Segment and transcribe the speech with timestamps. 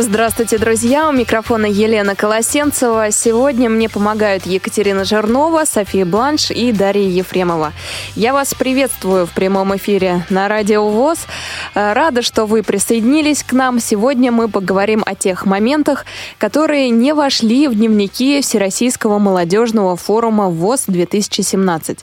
[0.00, 1.08] Здравствуйте, друзья!
[1.08, 3.10] У микрофона Елена Колосенцева.
[3.10, 7.72] Сегодня мне помогают Екатерина Жирнова, София Бланш и Дарья Ефремова.
[8.14, 11.26] Я вас приветствую в прямом эфире на Радио ВОЗ.
[11.74, 13.80] Э, рада, что вы присоединились к нам.
[13.80, 16.04] Сегодня мы поговорим о тех моментах,
[16.38, 21.98] которые не вошли в дневники Всероссийского молодежного форума ВОЗ-2017.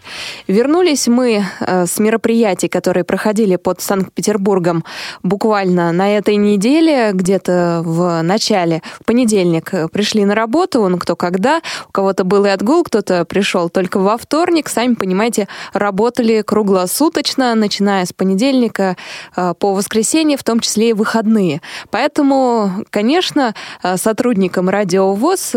[0.49, 4.83] Вернулись мы э, с мероприятий, которые проходили под Санкт-Петербургом
[5.23, 11.15] буквально на этой неделе, где-то в начале, в понедельник э, пришли на работу, он кто
[11.15, 17.55] когда, у кого-то был и отгул, кто-то пришел только во вторник, сами понимаете, работали круглосуточно,
[17.55, 18.97] начиная с понедельника
[19.35, 21.61] э, по воскресенье, в том числе и выходные.
[21.91, 23.53] Поэтому, конечно,
[23.83, 25.51] э, сотрудникам Радио ВОЗ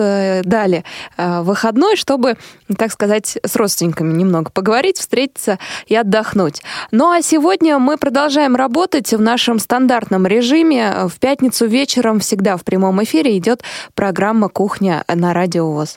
[0.44, 0.84] дали
[1.16, 2.36] выходной, чтобы,
[2.76, 6.62] так сказать, с родственниками немного поговорить, встретиться и отдохнуть.
[6.90, 11.08] Ну а сегодня мы продолжаем работать в нашем стандартном режиме.
[11.08, 13.62] В пятницу вечером всегда в прямом эфире идет
[13.94, 15.96] программа «Кухня» на Радио ВОЗ.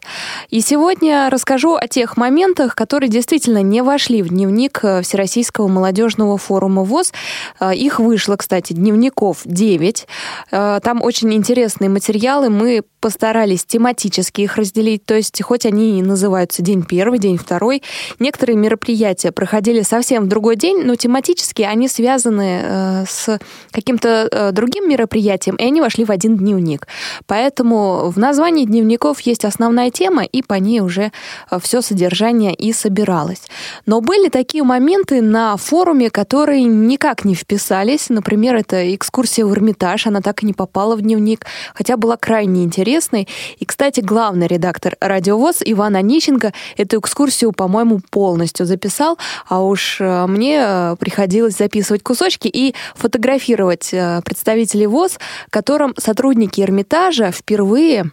[0.49, 6.37] И сегодня расскажу о тех моментах, которые действительно не вошли в дневник э, Всероссийского молодежного
[6.37, 7.13] форума ВОЗ.
[7.59, 10.07] Э, их вышло, кстати, дневников 9.
[10.51, 12.49] Э, там очень интересные материалы.
[12.49, 17.81] Мы постарались тематически их разделить, то есть хоть они и называются день первый, день второй,
[18.19, 23.39] некоторые мероприятия проходили совсем в другой день, но тематически они связаны с
[23.71, 26.87] каким-то другим мероприятием, и они вошли в один дневник.
[27.27, 31.11] Поэтому в названии дневников есть основная тема, и по ней уже
[31.49, 33.43] э, все содержание и собиралось.
[33.85, 38.09] Но были такие моменты на форуме, которые никак не вписались.
[38.09, 42.63] Например, это экскурсия в Эрмитаж, она так и не попала в дневник, хотя была крайне
[42.63, 43.27] интересной.
[43.57, 50.25] И, кстати, главный редактор «Радиовоз» Иван Онищенко эту экскурсию, по-моему, полностью записал, а уж э,
[50.27, 53.93] мне э, приходилось записывать кусочки и фотографировать
[54.23, 58.11] представителей ВОЗ, которым сотрудники Эрмитажа впервые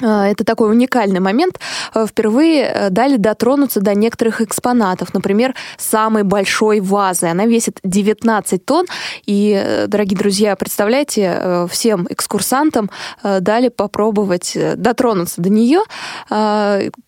[0.00, 1.58] это такой уникальный момент.
[1.92, 5.14] А, впервые э, дали дотронуться до некоторых экспонатов.
[5.14, 7.26] Например, самой большой вазы.
[7.26, 8.86] Она весит 19 тонн.
[9.24, 12.90] И, э, дорогие друзья, представляете, э, всем экскурсантам
[13.22, 15.80] дали попробовать дотронуться до нее.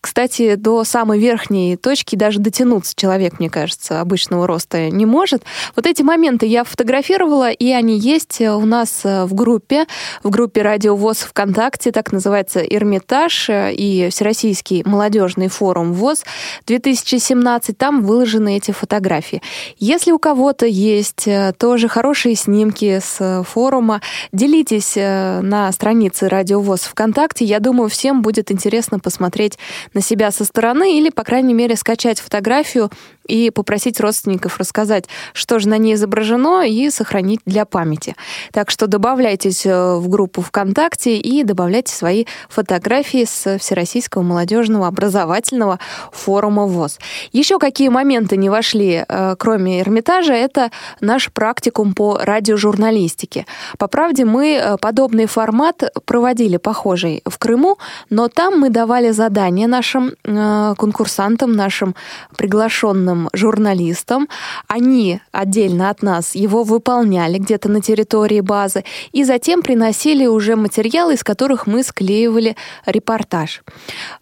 [0.01, 5.43] Кстати, до самой верхней точки даже дотянуться человек, мне кажется, обычного роста не может.
[5.75, 9.85] Вот эти моменты я фотографировала, и они есть у нас в группе,
[10.23, 16.23] в группе «Радио ВОЗ ВКонтакте», так называется Эрмитаж э, и Всероссийский молодежный форум ВОЗ
[16.65, 19.41] 2017, там выложены эти фотографии.
[19.77, 24.01] Если у кого-то есть э, тоже хорошие снимки с э, форума,
[24.31, 27.45] делитесь на странице Радио ВОЗ ВКонтакте.
[27.45, 29.57] Я думаю, всем будет интересно посмотреть
[29.93, 32.89] на себя со стороны или, по крайней мере, скачать фотографию
[33.29, 38.15] и попросить родственников рассказать, что же на ней изображено, и сохранить для памяти.
[38.51, 45.79] Так что добавляйтесь э, в группу ВКонтакте и добавляйте свои фотографии с Всероссийского молодежного образовательного
[46.11, 46.99] форума ВОЗ.
[47.31, 53.45] Еще какие моменты не вошли, э, кроме Эрмитажа, это наш практикум по радиожурналистике.
[53.77, 57.77] По правде, мы э, подобный формат проводили похожий в Крыму,
[58.09, 61.95] но там мы давали задания нашим конкурсантам, нашим
[62.37, 64.27] приглашенным нашим журналистам.
[64.67, 71.13] Они отдельно от нас его выполняли где-то на территории базы и затем приносили уже материалы,
[71.13, 73.61] из которых мы склеивали репортаж.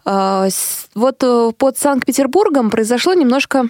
[0.04, 0.48] А,
[0.94, 3.68] вот э, под Санкт-Петербургом произошло немножко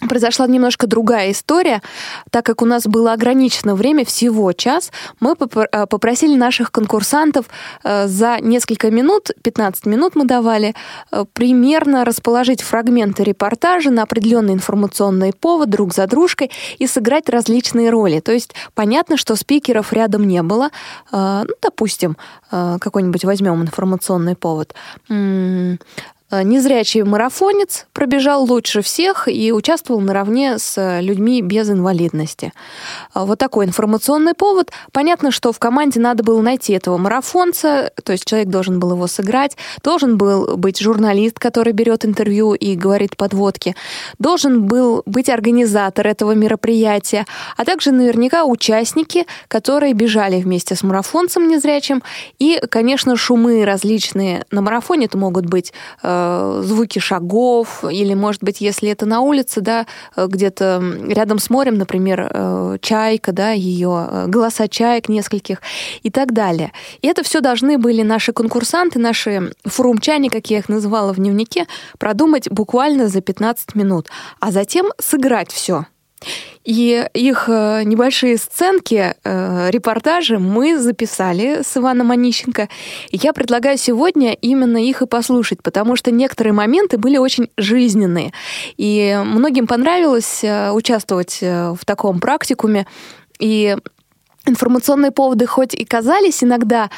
[0.00, 1.82] произошла немножко другая история.
[2.30, 7.46] Так как у нас было ограничено время, всего час, мы э, попросили наших конкурсантов
[7.82, 10.74] э, за несколько минут, 15 минут мы давали,
[11.10, 17.90] э, примерно расположить фрагменты репортажа на определенный информационный повод друг за дружкой и сыграть различные
[17.90, 18.20] роли.
[18.20, 20.70] То есть понятно, что спикеров рядом не было.
[21.12, 22.16] Ну, допустим,
[22.50, 24.74] какой-нибудь возьмем информационный повод.
[26.28, 32.52] Э, незрячий марафонец пробежал лучше всех и участвовал наравне с людьми без инвалидности.
[33.14, 34.72] Э, вот такой информационный повод.
[34.90, 39.06] Понятно, что в команде надо было найти этого марафонца, то есть человек должен был его
[39.06, 43.76] сыграть, должен был быть журналист, который берет интервью и говорит подводки,
[44.18, 47.24] должен был быть организатор этого мероприятия,
[47.56, 52.02] а также наверняка участники, которые бежали вместе с марафонцем незрячим.
[52.40, 55.72] И, конечно, шумы различные на марафоне, это могут быть
[56.16, 59.86] э, э, звуки шагов, или, может быть, если это на улице, да,
[60.16, 65.58] где-то рядом с морем, например, э, чайка, да, ее э, голоса чаек нескольких
[66.02, 66.72] и так далее.
[67.02, 71.66] И это все должны были наши конкурсанты, наши форумчане, как я их называла в дневнике,
[71.98, 74.08] продумать буквально за 15 минут,
[74.40, 75.86] а затем сыграть все.
[76.66, 82.68] И их э, небольшие сценки, э, репортажи мы записали с Иваном Онищенко.
[83.10, 88.32] И я предлагаю сегодня именно их и послушать, потому что некоторые моменты были очень жизненные.
[88.76, 92.88] И многим понравилось э, участвовать в таком практикуме.
[93.38, 93.76] И
[94.46, 96.90] информационные поводы хоть и казались иногда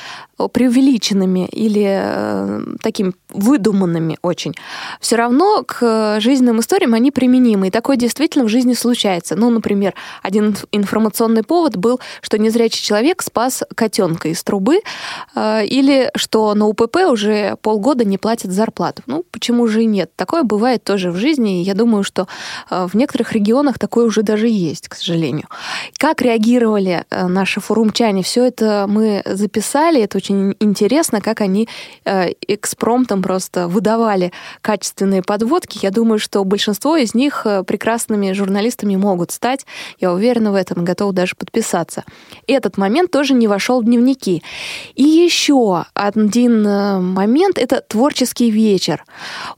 [0.46, 4.54] преувеличенными или э, такими выдуманными очень,
[5.00, 7.68] все равно к жизненным историям они применимы.
[7.68, 9.34] И такое действительно в жизни случается.
[9.34, 14.80] Ну, например, один информационный повод был, что незрячий человек спас котенка из трубы,
[15.34, 19.02] э, или что на УПП уже полгода не платят зарплату.
[19.06, 20.12] Ну, почему же и нет?
[20.14, 22.28] Такое бывает тоже в жизни, и я думаю, что
[22.70, 25.48] э, в некоторых регионах такое уже даже есть, к сожалению.
[25.98, 28.23] Как реагировали э, наши форумчане?
[28.23, 31.69] Все это мы записали, это очень интересно, как они
[32.05, 35.79] э, экспромтом просто выдавали качественные подводки.
[35.81, 39.67] Я думаю, что большинство из них э, прекрасными журналистами могут стать.
[40.00, 42.05] Я уверена в этом, готова даже подписаться.
[42.49, 44.43] Этот момент тоже не вошел в дневники.
[44.96, 49.05] И еще один э, момент— это творческий вечер.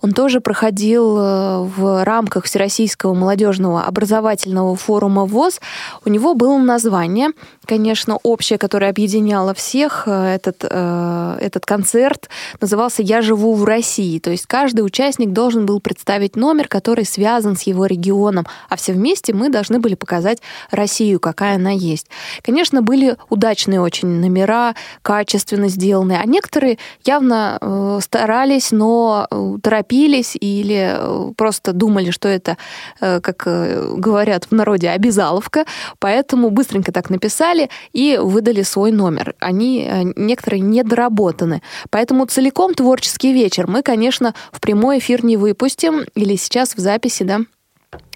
[0.02, 5.60] Он тоже проходил в рамках Всероссийского молодежного образовательного форума ВОЗ.
[6.04, 7.30] У него было название,
[7.70, 10.08] конечно, общее, которое объединяло всех.
[10.08, 12.28] Этот э, этот концерт
[12.60, 14.18] назывался «Я живу в России».
[14.18, 18.92] То есть каждый участник должен был представить номер, который связан с его регионом, а все
[18.92, 20.38] вместе мы должны были показать
[20.72, 22.08] Россию, какая она есть.
[22.42, 30.36] Конечно, были удачные очень номера, качественно сделанные, а некоторые явно э, старались, но э, торопились
[30.40, 32.56] или э, просто думали, что это,
[33.00, 35.66] э, как э, говорят в народе, обязаловка,
[36.00, 37.59] поэтому быстренько так написали
[37.92, 39.34] и выдали свой номер.
[39.40, 41.62] Они, э, некоторые недоработаны.
[41.90, 47.24] Поэтому целиком творческий вечер мы, конечно, в прямой эфир не выпустим или сейчас в записи,
[47.24, 47.40] да,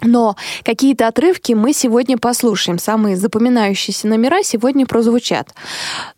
[0.05, 2.79] но какие-то отрывки мы сегодня послушаем.
[2.79, 5.49] Самые запоминающиеся номера сегодня прозвучат.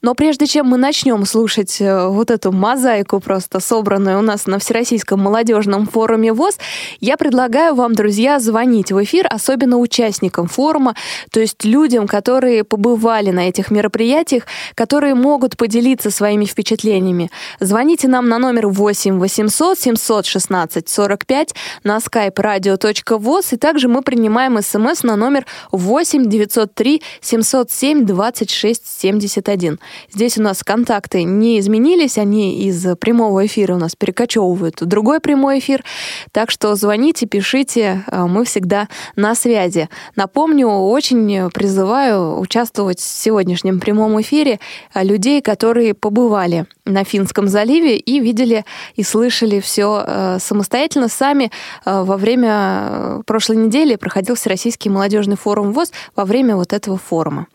[0.02, 4.60] Но прежде чем мы начнем слушать э, вот эту мозаику просто собранную у нас на
[4.60, 6.58] Всероссийском молодежном форуме ВОЗ,
[7.00, 10.96] я предлагаю вам, друзья, звонить в эфир, особенно участникам форума,
[11.32, 14.44] то есть людям, которые побывали на этих мероприятиях,
[14.76, 17.30] которые могут поделиться своими впечатлениями.
[17.60, 24.62] Звоните нам на номер 8 800 716 45 на skype radio.voz и также мы принимаем
[24.62, 29.80] смс на номер 8 903 707 26 71.
[30.12, 35.20] Здесь у нас контакты не изменились, они из прямого эфира у нас перекочевывают в другой
[35.20, 35.84] прямой эфир.
[36.32, 39.90] Так что звоните, пишите, а, мы всегда на связи.
[40.16, 44.60] Напомню, очень призываю участвовать в сегодняшнем прямом эфире
[44.94, 51.52] а, людей, которые побывали на Финском заливе и видели и слышали все а, самостоятельно сами
[51.86, 57.48] во время прошлой недели проходил Всероссийский молодежный форум ВОЗ во время вот этого форума.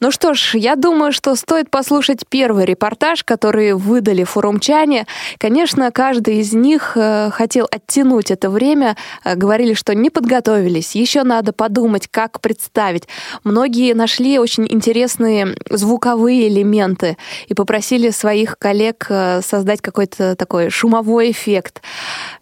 [0.00, 5.06] Ну что ж, я думаю, что стоит послушать первый репортаж, который выдали форумчане.
[5.38, 11.22] Конечно, каждый из них э, хотел оттянуть это время, э, говорили, что не подготовились, еще
[11.22, 13.04] надо подумать, как представить.
[13.44, 17.16] Многие нашли очень интересные звуковые элементы
[17.46, 21.82] и попросили своих коллег э, создать какой-то такой шумовой эффект.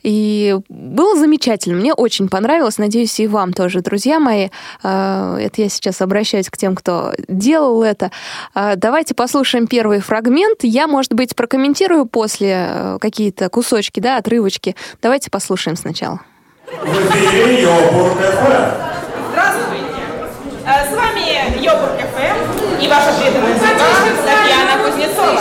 [0.03, 4.49] И было замечательно, мне очень понравилось, надеюсь, и вам тоже, друзья мои.
[4.83, 7.13] Это я сейчас обращаюсь к тем, кто
[7.43, 8.11] делал это.
[8.55, 10.61] А, давайте послушаем первый фрагмент.
[10.63, 14.77] Я, может быть, прокомментирую после э, какие-то кусочки, да, отрывочки.
[15.03, 16.21] Давайте послушаем сначала.
[16.67, 17.13] Здравствуйте.
[20.65, 25.41] Э, с вами Йобург ФМ и ваша преданная Татьяна Кузнецова.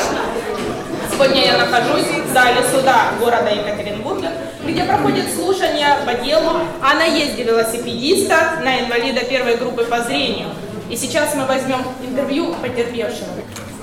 [1.11, 4.29] Сегодня я нахожусь в зале суда города Екатеринбурга,
[4.65, 10.47] где проходит слушание по делу о наезде велосипедиста на инвалида первой группы по зрению–
[10.91, 13.29] и сейчас мы возьмем интервью потерпевшего.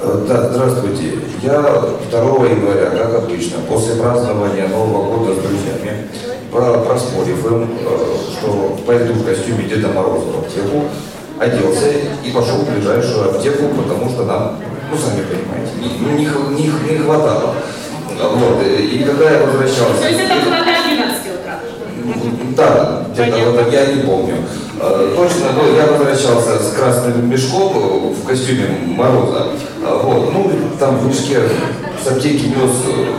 [0.03, 1.19] Э, да, здравствуйте.
[1.43, 1.63] Я
[2.11, 6.07] 2 января, как обычно, после празднования Нового года с друзьями,
[6.53, 7.97] проспорив им, э,
[8.33, 10.85] что пойду в костюме Деда Мороза в аптеку,
[11.39, 11.89] оделся
[12.25, 14.59] и пошел в ближайшую аптеку, потому что нам,
[14.91, 17.55] ну, сами понимаете, не, не, не, не хватало.
[18.21, 18.67] Вот.
[18.67, 20.03] И когда я возвращался...
[20.03, 20.78] То есть это было до 11 утра?
[22.57, 24.35] Да, где-то вот я не помню.
[24.81, 29.49] Э, точно, ну, я возвращался с красным мешком в костюме Мороза.
[29.85, 31.41] Э, вот, ну, там в мешке
[32.03, 32.71] с аптеки нес,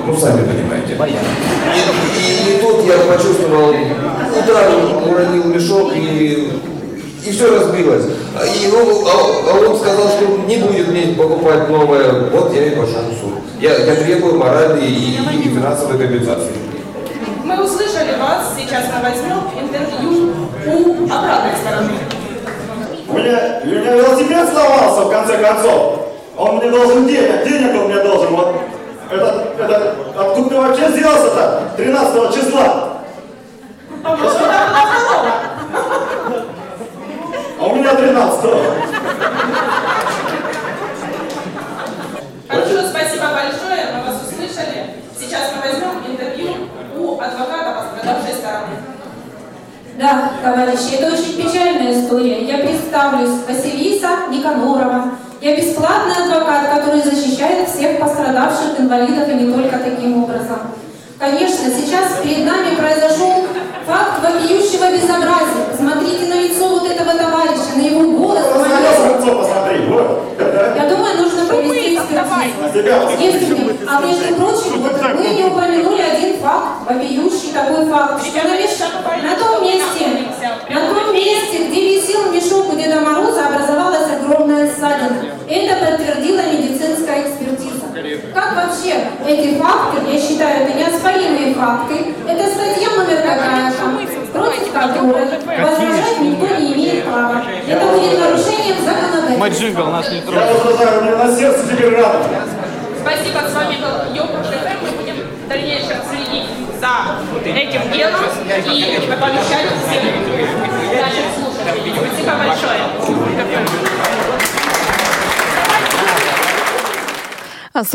[0.08, 0.93] ну, сами понимаете.
[0.96, 3.74] И, и, и тут я почувствовал,
[4.38, 6.51] утром уронил мешок и,
[7.25, 8.05] и все разбилось.
[8.05, 12.29] И ну, а, а он сказал, что не будет мне покупать новое.
[12.29, 13.34] Вот я и пошел в суд.
[13.60, 16.53] Я, я требую моральной и, и финансовой компенсации.
[17.43, 20.33] Мы услышали вас, сейчас мы возьмем интервью
[20.67, 21.91] у обратной стороны.
[23.07, 25.99] У меня, у меня велосипед сломался в конце концов.
[26.38, 28.35] Он мне должен денег, денег он мне должен.
[28.35, 28.55] Вот
[29.11, 31.71] это, это, откуда ты вообще взялся-то?
[31.77, 32.99] 13 числа.
[37.59, 38.59] А у меня 13 -го.
[42.47, 44.95] Хорошо, спасибо большое, мы вас услышали.
[45.19, 48.75] Сейчас мы возьмем интервью у адвоката пострадавшей стороны.
[50.00, 52.43] Да, товарищи, это очень печальная история.
[52.45, 55.11] Я представлюсь, Василиса Никанорова.
[55.41, 60.59] Я бесплатный адвокат, который защищает всех пострадавших инвалидов и не только таким образом.
[61.19, 63.45] Конечно, сейчас перед нами произошел
[63.85, 65.65] факт вопиющего безобразия.
[65.71, 69.17] Посмотрите на лицо вот этого товарища, на его голос, Ну, на манеру.
[69.19, 70.25] лицо посмотри, вот.
[70.77, 72.61] Я думаю, нужно провести экспертизу.
[72.61, 73.25] На себя посмотри.
[73.25, 73.55] Если,
[73.87, 79.23] а между прочим, вот вы не упомянули один факт, вопиющий такой факт, что на, меш-
[79.23, 80.07] на том месте,
[80.69, 85.17] на том месте, где висел мешок у Деда Мороза, образовалась огромная ссадина.
[85.50, 87.79] Это подтвердила медицинская экспертиза.
[88.33, 88.95] Как вообще
[89.27, 93.73] эти факты, я считаю, это неоспоримые факты, это статья номер какая-то,
[94.31, 97.41] против которой возражать никто не имеет права.
[97.67, 100.33] Это будет нарушением законодательства.
[100.33, 102.23] Я уже знаю, у меня на сердце теперь рано.
[103.01, 104.85] Спасибо, с вами был Йогурт ФМ.
[104.85, 106.47] Мы будем в дальнейшем следить
[106.79, 108.21] за этим делом
[108.71, 110.03] и оповещать всех
[111.01, 111.93] наших слушателей.
[111.97, 113.89] Спасибо большое.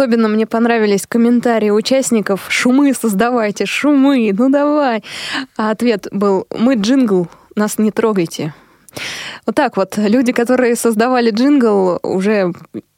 [0.05, 2.45] Особенно мне понравились комментарии участников.
[2.51, 5.03] Шумы создавайте, шумы, ну давай.
[5.57, 8.53] А ответ был, мы джингл, нас не трогайте.
[9.47, 9.97] Вот так вот.
[9.97, 12.53] Люди, которые создавали джингл, уже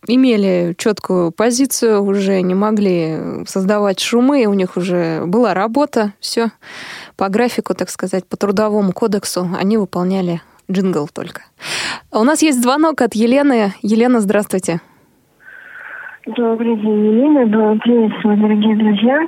[0.09, 6.51] имели четкую позицию, уже не могли создавать шумы, у них уже была работа, все
[7.15, 11.43] по графику, так сказать, по трудовому кодексу они выполняли джингл только.
[12.11, 13.75] А У нас есть звонок от Елены.
[13.83, 14.81] Елена, здравствуйте.
[16.27, 17.47] Добрый день, Елена.
[17.47, 19.25] Добрый приветствую, дорогие друзья.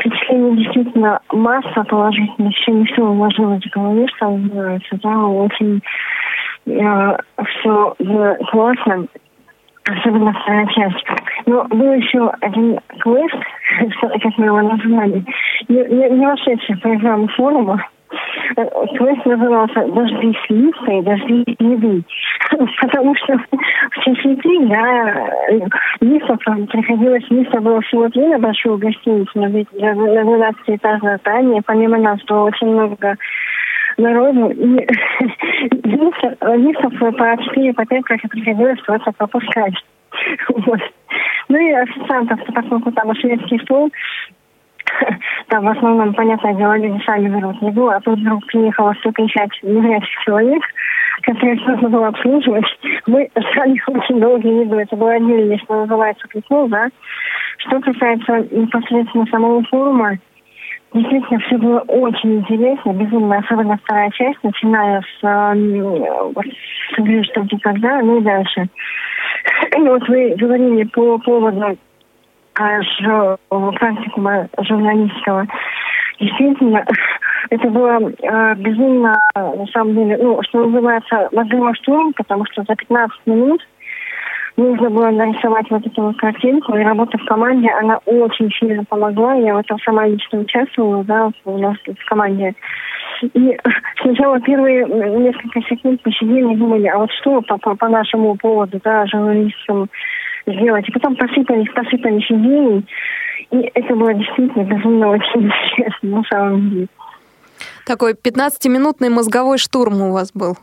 [0.00, 2.58] Впечатление действительно масса положительных.
[2.58, 4.98] Еще не все уложилось в голове, что называется.
[5.00, 5.80] Да, очень
[6.66, 7.16] э,
[7.60, 7.94] все
[8.50, 9.06] классно.
[9.84, 11.04] Особенно вторая часть.
[11.46, 13.36] Но был еще один квест,
[14.00, 15.24] как мы его назвали,
[15.68, 17.80] не, не, не вошедший в программу форума.
[18.54, 22.04] Квест назывался «Дожди с лифта и дожди с еды».
[22.80, 25.30] Потому что в Чечне, да,
[26.00, 31.62] лифтов там приходилось, лифта было всего три на большую гостиницу, на две- на 12-этажное здание.
[31.64, 33.16] Помимо нас было очень много
[33.96, 34.50] народу.
[34.50, 34.66] И
[35.84, 39.74] лифтов, лифтов по 4 по 5 как и приходилось просто пропускать.
[40.48, 40.80] Вот.
[41.48, 43.90] Ну и официантов, поскольку там шведский стол,
[45.48, 50.20] там в основном, понятное дело, люди сами берут еду, а тут вдруг приехало 150 незрячих
[50.24, 50.62] человек,
[51.22, 52.64] которых нужно было обслуживать.
[53.06, 54.78] Мы ждали очень долго еду.
[54.78, 56.88] Это было отдельно, что называется, прикол, да.
[57.58, 60.18] Что касается непосредственно самого форума,
[60.94, 65.54] Действительно, все было очень интересно, безумно, особенно вторая часть, начиная с,
[66.34, 68.68] вот, с игры «Что, где, когда», ну и дальше.
[69.78, 71.78] И вот вы говорили по поводу
[72.54, 75.46] практикума журналистского.
[76.20, 76.84] Действительно,
[77.50, 82.76] это было э, безумно, на самом деле, ну, что называется, мозговой штурм, потому что за
[82.76, 83.60] 15 минут
[84.56, 89.34] нужно было нарисовать вот эту вот картинку, и работа в команде, она очень сильно помогла.
[89.34, 92.54] Я в этом сама лично участвовала, да, у нас в команде.
[93.22, 93.58] И
[94.02, 98.80] сначала первые несколько секунд посидели и думали, а вот что по, по, по нашему поводу,
[98.82, 99.88] да, журналистам
[100.46, 100.88] сделать.
[100.88, 102.84] И потом посыпались, посыпались идеи,
[103.50, 106.88] и это было действительно безумно очень интересно, на самом деле.
[107.86, 110.56] Такой 15-минутный мозговой штурм у вас был.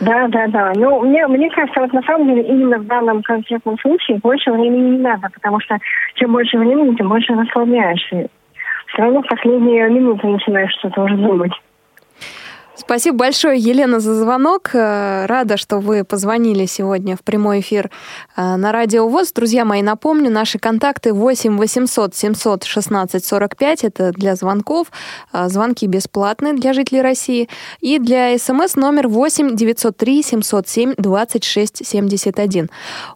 [0.00, 0.72] Да, да, да.
[0.74, 4.96] Ну, мне, мне кажется, вот на самом деле именно в данном конкретном случае больше времени
[4.96, 5.78] не надо, потому что
[6.14, 8.28] чем больше времени, тем больше расслабляешься.
[8.86, 11.52] Все равно в последние минуты начинаешь что-то уже думать.
[12.80, 14.70] Спасибо большое, Елена, за звонок.
[14.72, 17.90] Э, рада, что вы позвонили сегодня в прямой эфир
[18.36, 19.32] э, на Радио ВОЗ.
[19.32, 23.84] Друзья мои, напомню, наши контакты 8 800 700 16 45.
[23.84, 24.92] Это для звонков.
[25.32, 27.48] Э, звонки бесплатные для жителей России.
[27.80, 32.70] И для СМС номер 8 903 707 26 71.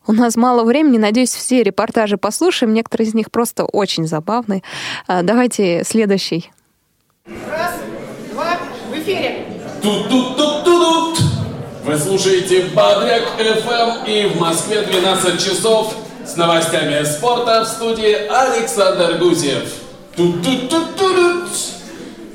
[0.08, 0.98] У нас мало времени.
[0.98, 2.74] Надеюсь, все репортажи послушаем.
[2.74, 4.62] Некоторые из них просто очень забавные.
[5.06, 6.50] Давайте следующий.
[7.48, 7.74] Раз,
[8.32, 8.58] два,
[8.90, 9.51] в эфире.
[9.82, 11.18] Тут-тут-тут-тут!
[11.84, 19.18] Вы слушаете Бодряк FM и в Москве 12 часов с новостями спорта в студии Александр
[19.18, 19.64] Гусев.
[20.14, 21.48] Тут-тут-тут-тут!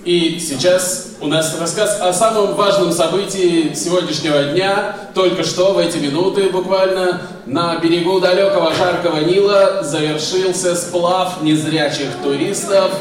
[0.04, 4.98] И сейчас у нас рассказ о самом важном событии сегодняшнего дня.
[5.14, 12.92] Только что, в эти минуты буквально, на берегу далекого жаркого Нила завершился сплав незрячих туристов.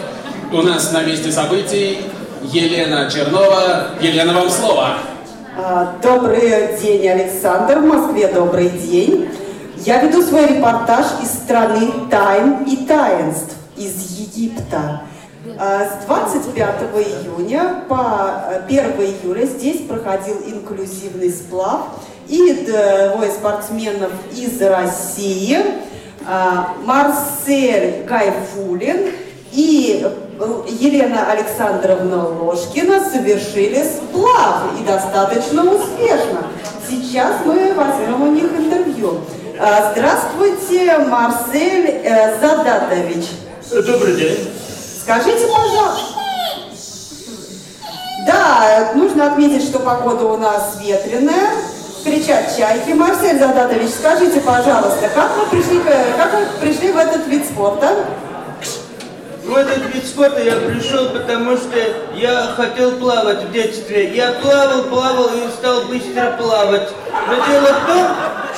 [0.53, 1.99] У нас на месте событий
[2.53, 3.89] Елена Чернова.
[4.01, 4.99] Елена, вам слово.
[5.59, 7.79] А, добрый день, Александр.
[7.79, 9.29] В Москве добрый день.
[9.79, 15.03] Я веду свой репортаж из страны тайн и таинств, из Египта.
[15.59, 21.87] А, с 25 июня по 1 июля здесь проходил инклюзивный сплав.
[22.29, 25.59] И двое спортсменов из России,
[26.27, 29.13] а, Марсель Гайфулин
[29.57, 30.07] и
[30.69, 36.45] Елена Александровна Ложкина совершили сплав и достаточно успешно.
[36.87, 39.21] Сейчас мы возьмем у них интервью.
[39.59, 43.25] А, здравствуйте, Марсель э, Задатович.
[43.71, 44.53] Добрый день.
[45.03, 46.21] Скажите, пожалуйста.
[48.27, 51.49] Да, нужно отметить, что погода у нас ветреная.
[52.05, 52.91] Кричат чайки.
[52.91, 55.81] Марсель Задатович, скажите, пожалуйста, как вы пришли,
[56.19, 58.05] как вы пришли в этот вид спорта?
[59.47, 61.79] В этот вид спорта я пришел, потому что
[62.17, 64.13] я хотел плавать в детстве.
[64.13, 66.89] Я плавал, плавал и стал быстро плавать.
[67.29, 68.07] Но дело в том,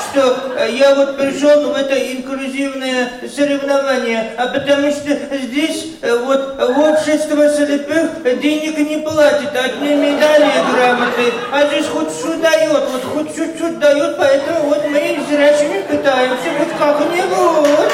[0.08, 5.10] что э, я вот пришел в это инклюзивное соревнование, а потому что
[5.42, 11.86] здесь э, вот в общество слепых денег не платит, одни медали и грамоты, а здесь
[11.86, 17.92] хоть что дает, вот хоть чуть-чуть дает, поэтому вот мы зрячими пытаемся хоть как-нибудь.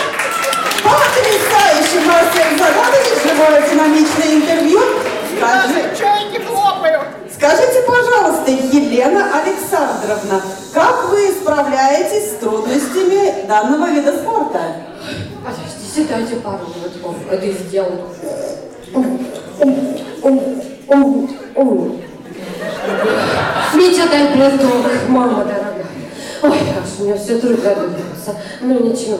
[0.84, 4.80] Потрясающе, Марсель Загадович, живое динамичное интервью.
[5.36, 5.96] Скажи...
[5.98, 7.02] Чайки хлопают.
[7.34, 14.76] Скажите, пожалуйста, Елена Александровна, как вы справляетесь с трудностями данного вида спорта?
[15.44, 18.00] Подождите, дайте пару минут, это сделать.
[23.74, 25.86] Митя, дай платок, мама дорогая.
[26.42, 28.36] Ой, как же мне все трудно добиваться.
[28.60, 29.18] Ну ничего.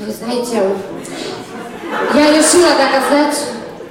[0.00, 0.62] Вы знаете,
[2.14, 3.36] я решила доказать,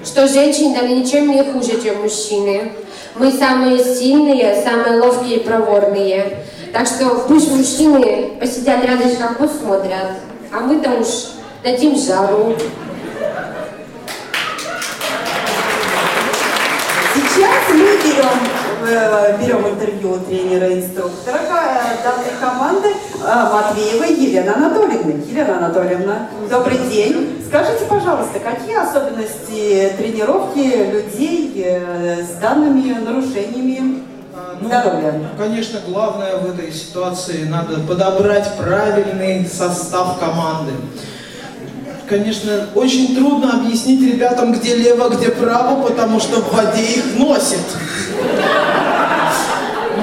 [0.04, 2.74] что женщины даже ничем не хуже, чем мужчины.
[3.15, 6.46] Мы самые сильные, самые ловкие и проворные.
[6.74, 10.13] Так что пусть мужчины посидят рядышком, посмотрят,
[10.52, 11.08] а мы-то уж
[11.63, 12.56] дадим жару.
[19.39, 25.23] Берем интервью тренера-инструктора э, данной команды э, Матвеевой Елены Анатольевны.
[25.29, 27.43] Елена Анатольевна, добрый день.
[27.47, 31.65] Скажите, пожалуйста, какие особенности тренировки людей
[32.23, 34.03] с данными нарушениями
[34.60, 34.69] ну,
[35.38, 40.71] Конечно, главное в этой ситуации надо подобрать правильный состав команды
[42.13, 47.65] конечно, очень трудно объяснить ребятам, где лево, где право, потому что в воде их носит.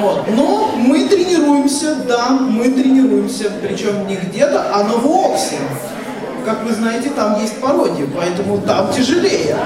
[0.01, 0.25] Вот.
[0.35, 5.59] Но мы тренируемся, да, мы тренируемся, причем не где-то, а на Воксе.
[6.45, 9.57] Как вы знаете, там есть пародия, поэтому там тяжелее.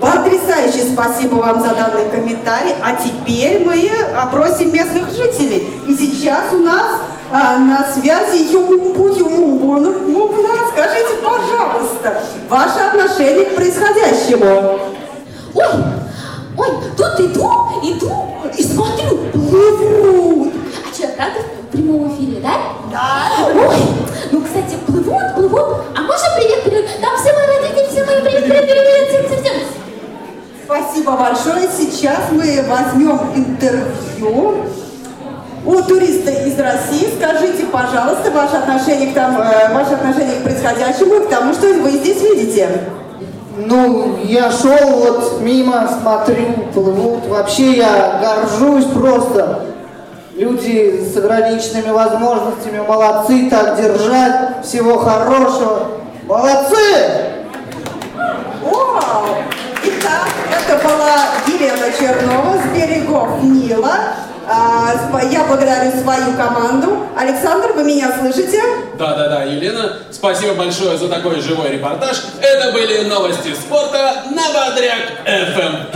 [0.00, 2.74] Потрясающе спасибо вам за данный комментарий.
[2.82, 5.70] А теперь мы опросим местных жителей.
[5.86, 9.76] И сейчас у нас а, на связи Юмбу Юмбу.
[9.76, 10.30] Ну,
[10.72, 14.80] скажите, пожалуйста, ваше отношение к происходящему.
[15.54, 15.66] Ой,
[16.56, 17.50] ой, тут иду,
[17.82, 20.52] иду и смотрю, плывут.
[20.88, 22.54] А что, правда в прямом эфире, да?
[22.90, 23.30] Да.
[23.44, 23.76] Ой,
[24.32, 25.66] ну, кстати, плывут, плывут.
[25.94, 26.86] А можно привет, привет?
[27.00, 29.49] Там все мои родители, все мои привет, привет, привет, всем, всем, всем.
[30.70, 31.68] Спасибо большое.
[31.76, 34.66] Сейчас мы возьмем интервью
[35.66, 37.12] у туриста из России.
[37.18, 41.66] Скажите, пожалуйста, ваше отношение к, тому, э, ваше отношение к происходящему и к тому, что
[41.66, 42.68] вы здесь видите.
[43.56, 47.26] Ну, я шел вот мимо, смотрю, плывут.
[47.26, 49.66] Вообще я горжусь просто.
[50.36, 54.64] Люди с ограниченными возможностями, молодцы, так держать.
[54.64, 55.88] Всего хорошего.
[56.28, 57.29] Молодцы!
[60.76, 63.96] Была Елена Чернова с берегов Нила.
[64.48, 64.94] А,
[65.30, 67.06] Я благодарю свою команду.
[67.16, 68.60] Александр, вы меня слышите?
[68.98, 72.16] Да-да-да, Елена, спасибо большое за такой живой репортаж.
[72.40, 75.86] Это были новости спорта на Бодряк FM.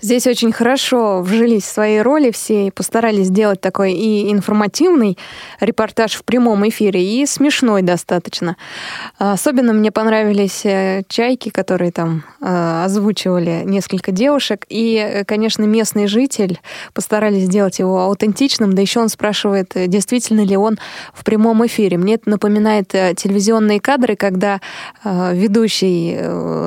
[0.00, 5.18] Здесь очень хорошо вжились в свои роли все и постарались сделать такой и информативный
[5.60, 8.56] репортаж в прямом эфире, и смешной достаточно.
[9.18, 16.06] Особенно мне понравились э, чайки, которые там э, озвучивали несколько девушек, и, э, конечно, местный
[16.06, 16.60] житель
[16.94, 20.78] постарались сделать его аутентичным, да еще он спрашивает, действительно ли он
[21.12, 21.98] в прямом эфире.
[21.98, 24.60] Мне это напоминает телевизионные кадры, когда
[25.04, 26.18] ведущий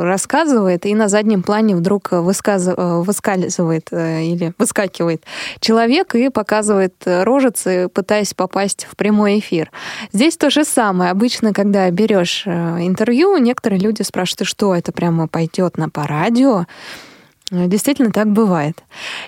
[0.02, 5.24] рассказывает, и на заднем плане вдруг высказ- э, выскальзывает э, или выскакивает
[5.60, 9.72] человек и показывает э, рожицы, пытаясь попасть в прямой эфир.
[10.12, 11.12] Здесь то же самое.
[11.12, 16.66] Обычно, когда берешь э, интервью, некоторые люди спрашивают, что это прямо пойдет на по радио.
[17.52, 18.84] Э, Действительно, так бывает.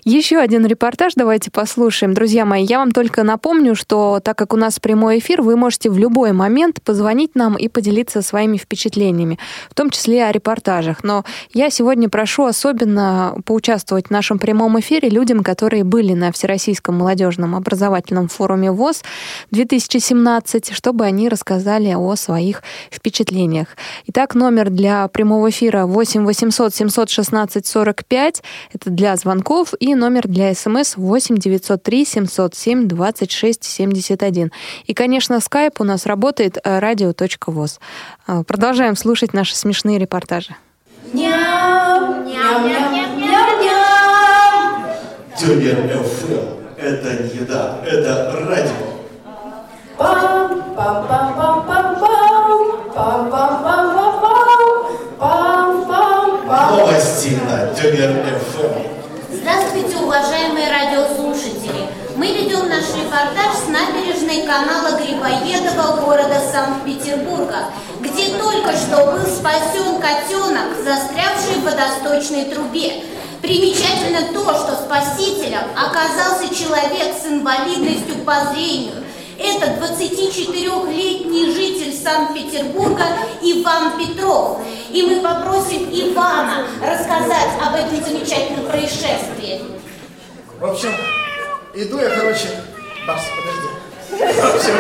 [0.06, 2.14] Еще один репортаж давайте послушаем.
[2.14, 5.90] Друзья мои, я вам только напомню, что так как у нас прямой эфир, вы можете
[5.90, 11.04] в любой момент позвонить нам и поделиться своими впечатлениями, в том числе о репортажах.
[11.04, 16.96] Но я сегодня прошу особенно поучаствовать в нашем прямом эфире людям, которые были на Всероссийском
[16.96, 19.04] молодежном образовательном форуме ВОЗ
[19.52, 23.68] 2017, чтобы они рассказали о своих впечатлениях.
[24.08, 28.44] Итак, номер для прямого эфира 8 800 716 45 5.
[28.72, 34.52] Это для звонков и номер для смс 8 903 707 26 71.
[34.86, 37.80] И, конечно, скайп у нас работает э, радио.воз.
[38.28, 40.56] Э, продолжаем слушать наши смешные репортажи.
[46.78, 48.74] Это не еда, это радио.
[49.98, 53.53] Пам, пам, пам, пам, пам, пам, пам, пам.
[56.76, 58.20] Новости на Тюнер
[58.52, 58.82] ФМ.
[59.32, 61.88] Здравствуйте, уважаемые радиослушатели!
[62.16, 67.66] Мы ведем наш репортаж с набережной канала Грибоедова города Санкт-Петербурга,
[68.00, 73.04] где только что был спасен котенок, застрявший в водосточной трубе.
[73.44, 78.96] Примечательно то, что спасителем оказался человек с инвалидностью по зрению.
[79.44, 83.04] Это 24-летний житель Санкт-Петербурга
[83.42, 84.62] Иван Петров.
[84.90, 89.62] И мы попросим Ивана рассказать об этом замечательном происшествии.
[90.62, 90.92] В общем,
[91.74, 92.48] иду я, короче...
[93.06, 93.68] Бас, подожди.
[94.40, 94.76] В общем,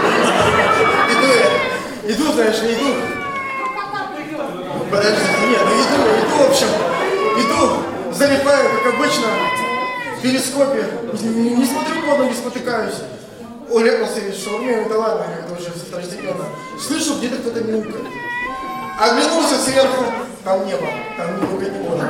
[1.11, 2.95] иду я, иду, знаешь, не иду.
[4.89, 6.67] Подожди, нет, иду, иду, в общем,
[7.37, 9.27] иду, залипаю, как обычно,
[10.17, 10.85] в перископе,
[11.21, 12.95] не, не смотрю под ноги, спотыкаюсь.
[13.73, 16.45] Оля Васильевич Шаурмин, это ладно, как-то уже второстепенно.
[16.79, 18.05] Слышу, где-то кто-то мяукает.
[18.99, 20.05] Оглянулся сверху,
[20.43, 22.05] там небо, там немного не может.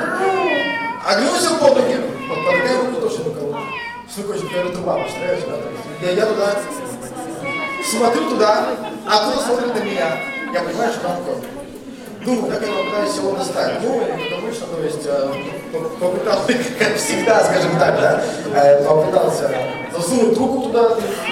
[1.08, 3.60] Оглянулся в облаке, подпадая руку тоже на кого-то.
[4.13, 5.56] Сукочек, я говорю, ты баба, что я сюда?
[6.02, 6.54] Я, я туда,
[7.89, 8.67] смотрю туда,
[9.08, 10.17] а кто смотрит на меня.
[10.54, 11.62] Я понимаю, что там кто-то.
[12.25, 13.73] Думаю, как я попытаюсь его достать.
[13.81, 15.33] Ну, как обычно, то есть, э,
[15.71, 16.47] по- попытался,
[16.79, 18.23] как всегда, скажем так, да,
[18.55, 19.51] э, попытался
[19.95, 20.89] засунуть руку туда,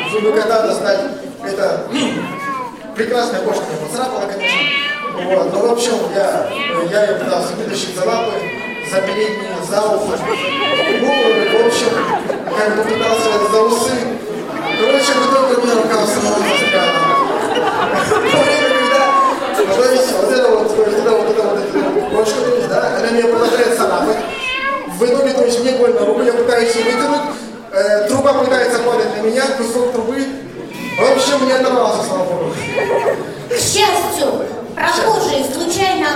[0.09, 0.99] чтобы кота достать.
[1.45, 1.83] Это
[2.95, 4.59] прекрасная кошка меня поцарапала, конечно.
[5.35, 5.53] Вот.
[5.53, 6.49] Ну, в общем, я,
[6.91, 8.33] я ее пытался вытащить за лапы,
[8.91, 10.17] за передние, за ухо.
[10.99, 11.89] Ну, в общем,
[12.57, 13.91] как бы пытался за усы.
[14.79, 18.80] Короче, в итоге у меня рука самого застряла.
[19.75, 22.97] То есть, вот это вот, вот это вот, это вот, эта кошка, то есть, да,
[22.97, 24.17] она меня продолжает царапать.
[24.87, 27.21] В итоге, то есть, мне больно руку, я пытаюсь ее вытянуть,
[27.71, 30.25] э, труба пытается падать на меня, кусок трубы.
[30.97, 32.53] В общем, не оторвался, слава богу.
[33.49, 36.07] К счастью, прохожие, случайно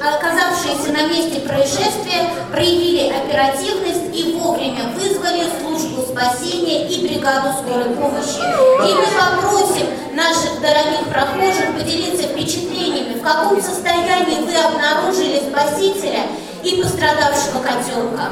[0.00, 8.40] оказавшиеся на месте происшествия, проявили оперативность и вовремя вызвали службу спасения и бригаду скорой помощи.
[8.40, 16.22] И мы попросим наших дорогих прохожих поделиться впечатлениями, в каком состоянии вы обнаружили спасителя
[16.62, 18.30] и пострадавшего котенка.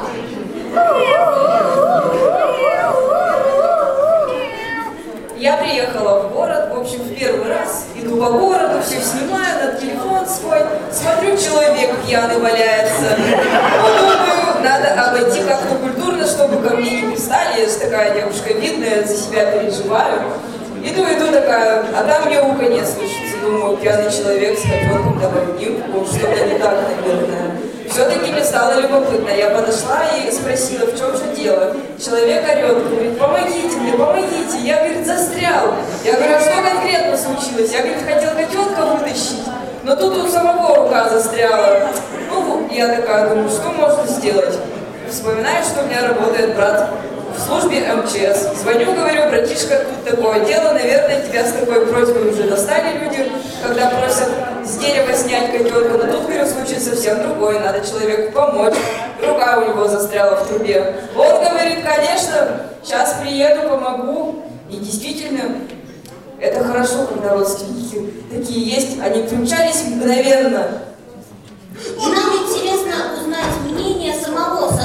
[5.37, 9.79] Я приехала в город, в общем, в первый раз, иду по городу, все снимаю на
[9.79, 13.17] телефон свой, смотрю, человек пьяный валяется.
[13.17, 19.05] Думаю, надо обойти как-то культурно, чтобы ко мне не пристали, я же такая девушка видная,
[19.05, 20.23] за себя переживаю.
[20.83, 23.37] Иду, иду такая, а там мяуканье слышится.
[23.43, 27.57] Думаю, пьяный человек с котенком добавил, что-то не так, наверное.
[27.91, 29.31] Все-таки мне стало любопытно.
[29.31, 31.75] Я подошла и спросила, в чем же дело.
[32.03, 34.59] Человек орет, говорит, помогите мне, помогите.
[34.63, 35.75] Я, говорит, застрял.
[36.05, 37.73] Я говорю, а что конкретно случилось?
[37.73, 39.43] Я, говорит, хотел котенка вытащить.
[39.85, 41.89] Но тут у самого рука застряла.
[42.31, 44.59] Ну, я такая думаю, что можно сделать?
[45.11, 46.91] Вспоминаю, что у меня работает брат
[47.39, 48.61] в службе МЧС.
[48.61, 53.31] Звоню, говорю, братишка, тут такое дело, наверное, тебя с такой просьбой уже достали люди,
[53.63, 54.29] когда просят
[54.65, 55.99] с дерева снять котенка.
[56.05, 58.75] Но тут, говорю, случай совсем другой, надо человеку помочь.
[59.25, 60.95] Рука у него застряла в трубе.
[61.17, 64.43] Он говорит, конечно, сейчас приеду, помогу.
[64.71, 65.61] И действительно,
[66.41, 70.83] это хорошо, когда родственники такие есть, они примчались мгновенно.
[71.97, 72.68] И нам интересно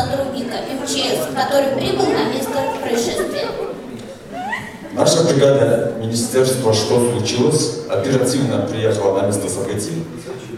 [0.03, 3.47] сотрудника МЧС, который прибыл на место происшествия.
[4.93, 10.03] Наша бригада Министерства «Что случилось?» оперативно приехала на место событий.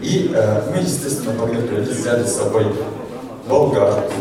[0.02, 2.66] И э, мы, естественно, по мероприятию взяли с собой
[3.48, 4.12] болгарку,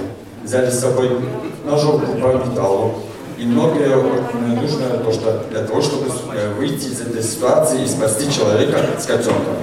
[0.44, 1.20] взяли с собой
[1.66, 2.96] ножовку по металлу,
[3.38, 8.32] и многое нужно то, что для того, чтобы э, выйти из этой ситуации и спасти
[8.32, 9.56] человека с котенком.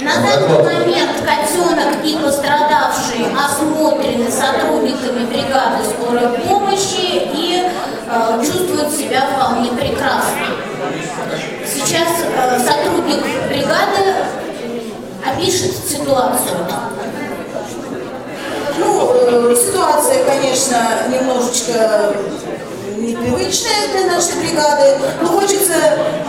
[0.00, 1.22] На данный момент
[1.62, 7.62] котенок и пострадавший осмотрены сотрудниками бригады скорой помощи и
[8.08, 10.46] э, чувствуют себя вполне прекрасно.
[11.66, 14.14] Сейчас э, сотрудник бригады
[15.24, 16.66] опишет ситуацию.
[18.78, 20.76] Ну, э, ситуация, конечно,
[21.08, 22.14] немножечко
[22.96, 25.74] непривычная для нашей бригады, но хочется,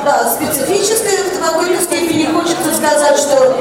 [0.04, 3.56] да, специфическая в какой-то степени, хочется сказать, что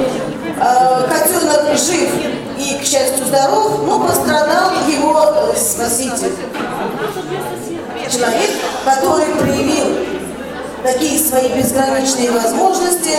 [0.59, 2.09] э, котенок жив
[2.57, 6.33] и, к счастью, здоров, но пострадал его э, спаситель.
[8.11, 8.51] Человек,
[8.85, 10.13] который проявил
[10.83, 13.17] такие свои безграничные возможности,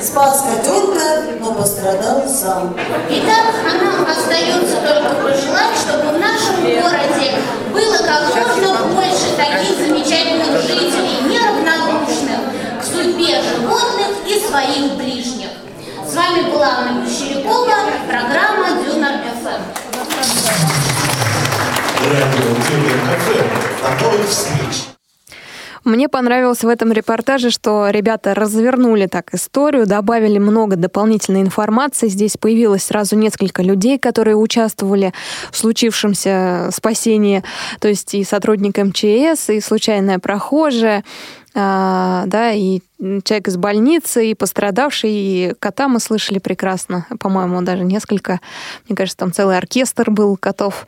[0.00, 2.76] спас котенка, но пострадал сам.
[3.08, 7.32] Итак, нам остается только пожелать, чтобы в нашем городе
[7.72, 12.40] было как можно больше таких замечательных жителей, неравнодушных
[12.80, 15.51] к судьбе животных и своих ближних.
[16.12, 17.72] С вами была Анна Мещерякова,
[18.06, 19.62] программа Дюнер ФМ.
[24.28, 24.88] Встреч.
[25.84, 32.08] Мне понравилось в этом репортаже, что ребята развернули так историю, добавили много дополнительной информации.
[32.08, 35.14] Здесь появилось сразу несколько людей, которые участвовали
[35.50, 37.42] в случившемся спасении,
[37.80, 41.04] то есть и сотрудник МЧС, и случайная прохожая,
[41.54, 42.80] а, да, и
[43.24, 48.40] человек из больницы, и пострадавший, и кота мы слышали прекрасно, по-моему, даже несколько,
[48.88, 50.86] мне кажется, там целый оркестр был котов.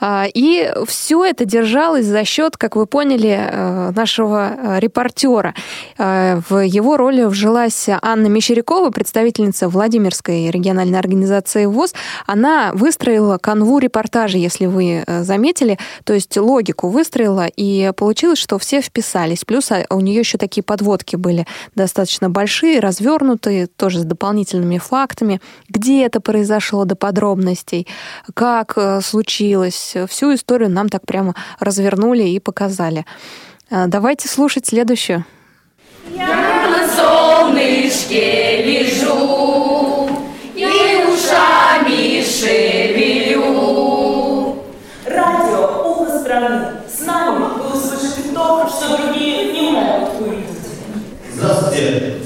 [0.00, 5.54] А, и все это держалось за счет, как вы поняли, э, нашего э, репортера.
[5.98, 11.94] Э, в его роли вжилась Анна Мещерякова, представительница Владимирской региональной организации ВОЗ.
[12.26, 18.80] Она выстроила канву репортажа, если вы заметили, то есть логику выстроила, и получилось, что все
[18.80, 19.44] вписались.
[19.44, 25.40] Плюс а, у нее еще такие подводки были достаточно большие, развернутые, тоже с дополнительными фактами,
[25.68, 27.86] где это произошло до подробностей,
[28.34, 29.96] как э, случилось.
[30.08, 33.04] Всю историю нам так прямо развернули и показали.
[33.70, 35.24] Э, давайте слушать следующую.
[36.14, 40.08] Я на солнышке лежу
[40.54, 42.83] и ушами шевелю.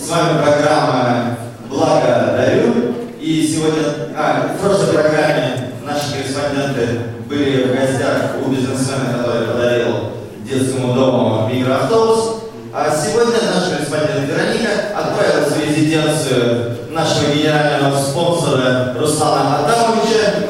[0.08, 1.36] С вами программа
[1.68, 2.94] «Благо дарю».
[3.20, 9.94] И сегодня, а, в прошлой программе наши корреспонденты были в гостях у бизнесмена, который подарил
[10.44, 12.36] детскому дому микроавтобус.
[12.72, 20.48] А сегодня наш корреспондент Вероника отправилась в резиденцию нашего генерального спонсора Руслана Адамовича,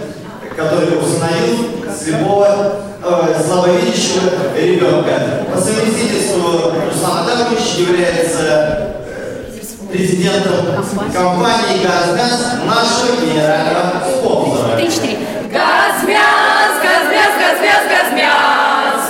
[0.56, 1.66] который установил
[1.98, 5.48] слепого, э, слабовидящего ребенка.
[5.52, 8.87] По совместительству Руслан Адамович является
[9.90, 14.76] президентом компании «Газгаз», нашего генерального спонсора.
[15.50, 19.00] Газмяс, газмяс, газмяс, газмяс.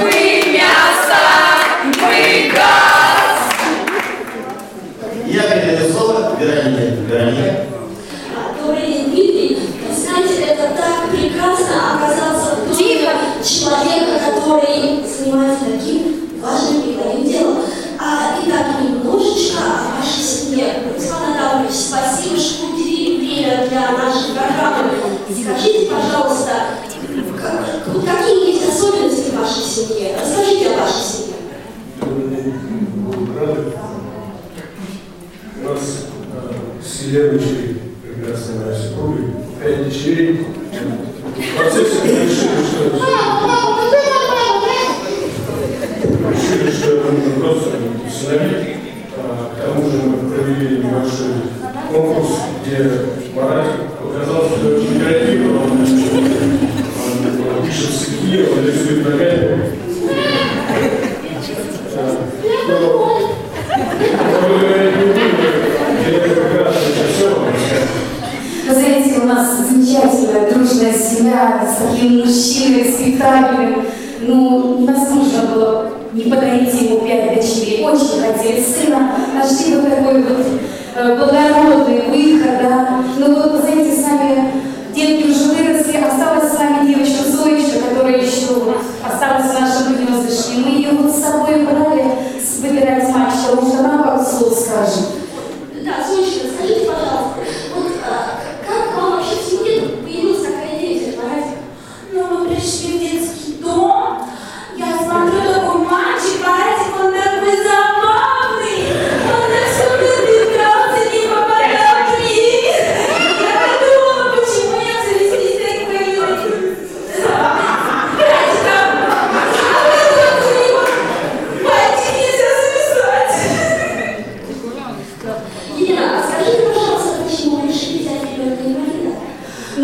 [0.00, 1.20] Мы мясо,
[2.00, 3.38] мы газ.
[5.26, 6.84] Я передаю слово Веронике.
[7.08, 7.66] Вероника.
[8.60, 9.58] Добрый день, Дмитрий.
[9.94, 13.08] Знаете, это так прекрасно оказаться в доме
[13.44, 16.02] человека, который занимается таким
[16.40, 17.58] важным и делом.
[18.00, 20.23] А, итак, немножечко о вашей
[20.54, 20.74] семье.
[20.94, 24.90] Руслан Адамович, спасибо, что уделили время для нашей программы.
[25.30, 26.52] Скажите, пожалуйста,
[27.40, 30.16] как- вот какие есть особенности в вашей семье?
[30.20, 31.34] Расскажите о вашей семье.
[35.56, 35.80] У нас
[36.84, 39.24] с Еленочкой, прекрасной моей супругой,
[39.62, 40.46] пять дочерей.
[41.36, 43.00] В процессе мы решили, что
[46.30, 47.70] решили, что это нужно просто
[48.06, 48.76] усыновить.
[49.16, 51.34] А, К тому же мы провели небольшой
[51.92, 52.28] конкурс,
[52.62, 52.90] где
[53.34, 53.66] Марат
[54.00, 55.70] показал, что очень креативно, он,
[57.58, 59.70] он пишет стихи, он рисует ногами.
[68.66, 73.84] Вы знаете, у нас замечательная, дружная семья с таким мужчиной, спектаклем.
[74.26, 77.84] Ну, невозможно было не подарить ему пять дочерей.
[77.84, 79.13] Очень хотели сына.
[79.44, 83.04] Нашли вот такой вот благородный выход, да.
[83.18, 84.52] Ну вот, знаете, сами
[84.94, 85.98] детки уже выросли.
[85.98, 89.73] Осталась с вами девочка Зоечка, которая еще осталась в нашем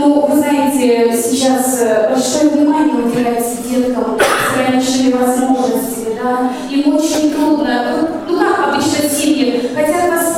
[0.01, 7.31] Ну, вы знаете, сейчас э, большое внимание уделяется деткам с ограниченными возможностями, да, им очень
[7.31, 10.30] трудно, вот, ну как обычно семьи, хотят вас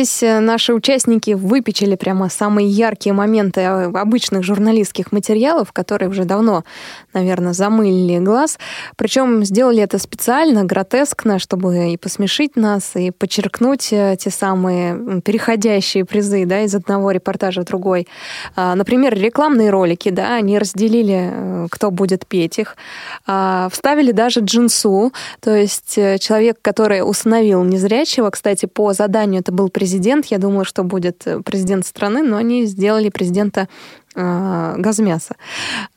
[0.00, 6.24] Здесь э, наши участники выпечили прямо самые яркие моменты э, обычных журналистских материалов, которые уже
[6.24, 6.64] давно,
[7.12, 8.58] наверное, замылили глаз.
[8.96, 16.06] Причем сделали это специально, гротескно, чтобы и посмешить нас, и подчеркнуть э, те самые переходящие
[16.06, 18.08] призы да, из одного репортажа в другой.
[18.56, 22.78] А, Например, рекламные ролики, да, они разделили, кто будет петь их.
[23.26, 29.68] А, Вставили даже джинсу, то есть человек, который установил незрячего, кстати, по заданию это был
[29.68, 29.89] президент,
[30.26, 33.68] я думала, что будет э, президент страны, но они сделали президента
[34.14, 35.36] Газмяса.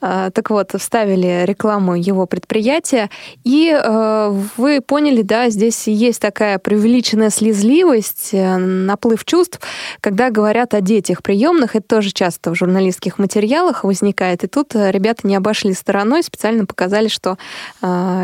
[0.02, 3.10] Э, Так вот, вставили рекламу его предприятия,
[3.44, 9.60] и э, вы поняли, да, здесь есть такая преувеличенная слезливость, э, наплыв чувств,
[10.00, 15.28] когда говорят о детях приемных, это тоже часто в журналистских материалах возникает, и тут ребята
[15.28, 17.38] не обошли стороной, специально показали, что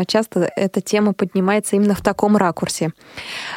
[0.06, 2.92] часто эта тема поднимается именно в таком ракурсе.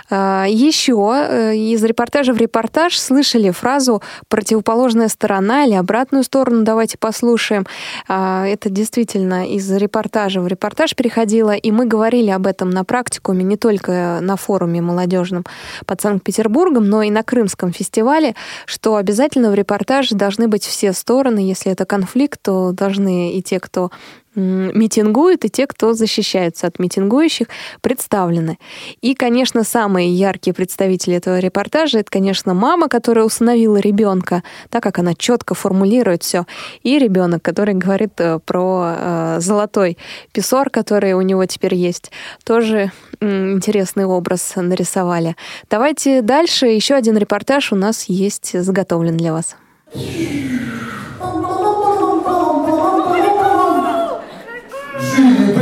[0.09, 6.97] А, Еще э, из репортажа в репортаж слышали фразу «противоположная сторона» или «обратную сторону» давайте
[6.97, 7.65] послушаем.
[8.07, 13.43] А, Это действительно из репортажа в репортаж переходило, и мы говорили об этом на практикуме
[13.43, 15.45] не только на форуме молодежном
[15.85, 21.39] под Санкт-Петербургом, но и на Крымском фестивале, что обязательно в репортаже должны быть все стороны.
[21.39, 23.91] Если это конфликт, то должны и те, кто
[24.35, 27.47] митингуют, и те, кто защищаются от митингующих,
[27.81, 28.57] представлены.
[29.01, 34.99] И, конечно, самые яркие представители этого репортажа это, конечно, мама, которая установила ребенка, так как
[34.99, 36.45] она четко формулирует все,
[36.81, 39.97] и ребенок, который говорит э, про э, золотой
[40.31, 42.11] песор, который у него теперь есть.
[42.43, 45.35] Тоже интересный образ нарисовали.
[45.69, 46.67] Давайте дальше.
[46.67, 49.55] Еще один репортаж у нас есть заготовлен для вас.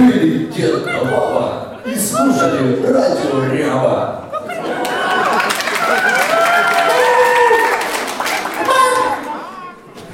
[0.01, 4.25] Жили-были дед Вова и слушали радио Рява.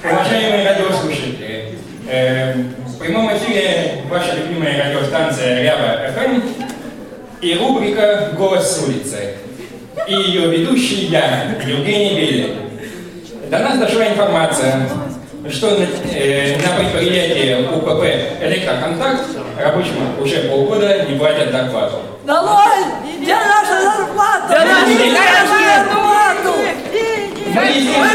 [0.04, 1.76] Уважаемые радиослушатели,
[2.10, 2.54] э,
[2.86, 6.42] в прямом эфире ваша любимая радиостанция Рява ФМ
[7.42, 9.36] и рубрика «Голос с улицы».
[10.08, 12.56] И ее ведущий я, Евгений Белин.
[13.50, 14.90] До нас дошла информация,
[15.50, 18.04] что на, э, на предприятии УПП
[18.42, 19.24] «Электроконтакт»
[19.60, 21.98] рабочим уже полгода не платят зарплату.
[22.26, 22.84] Долой!
[23.22, 24.48] Где наша зарплата?
[24.48, 26.54] Где наша Где наша зарплату?
[27.54, 28.08] Мы, естественно,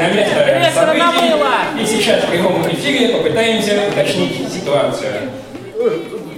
[0.00, 1.30] на место событий
[1.80, 5.30] и сейчас в прямом эфире попытаемся уточнить ситуацию.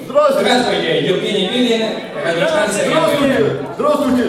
[0.06, 0.50] Здравствуйте.
[0.50, 1.82] Здравствуйте, Евгений Билин,
[2.24, 3.56] радиостанция Здравствуйте.
[3.74, 4.22] Здравствуйте.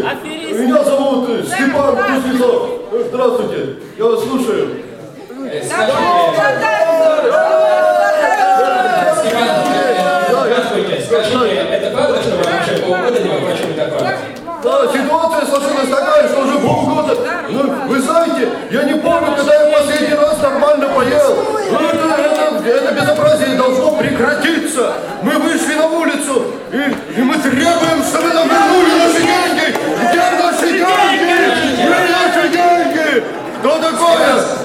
[0.54, 2.70] Меня зовут э, Степан Кузнецов.
[3.10, 3.76] Здравствуйте.
[3.98, 4.93] Я вас слушаю.
[5.62, 6.73] Здравствуйте,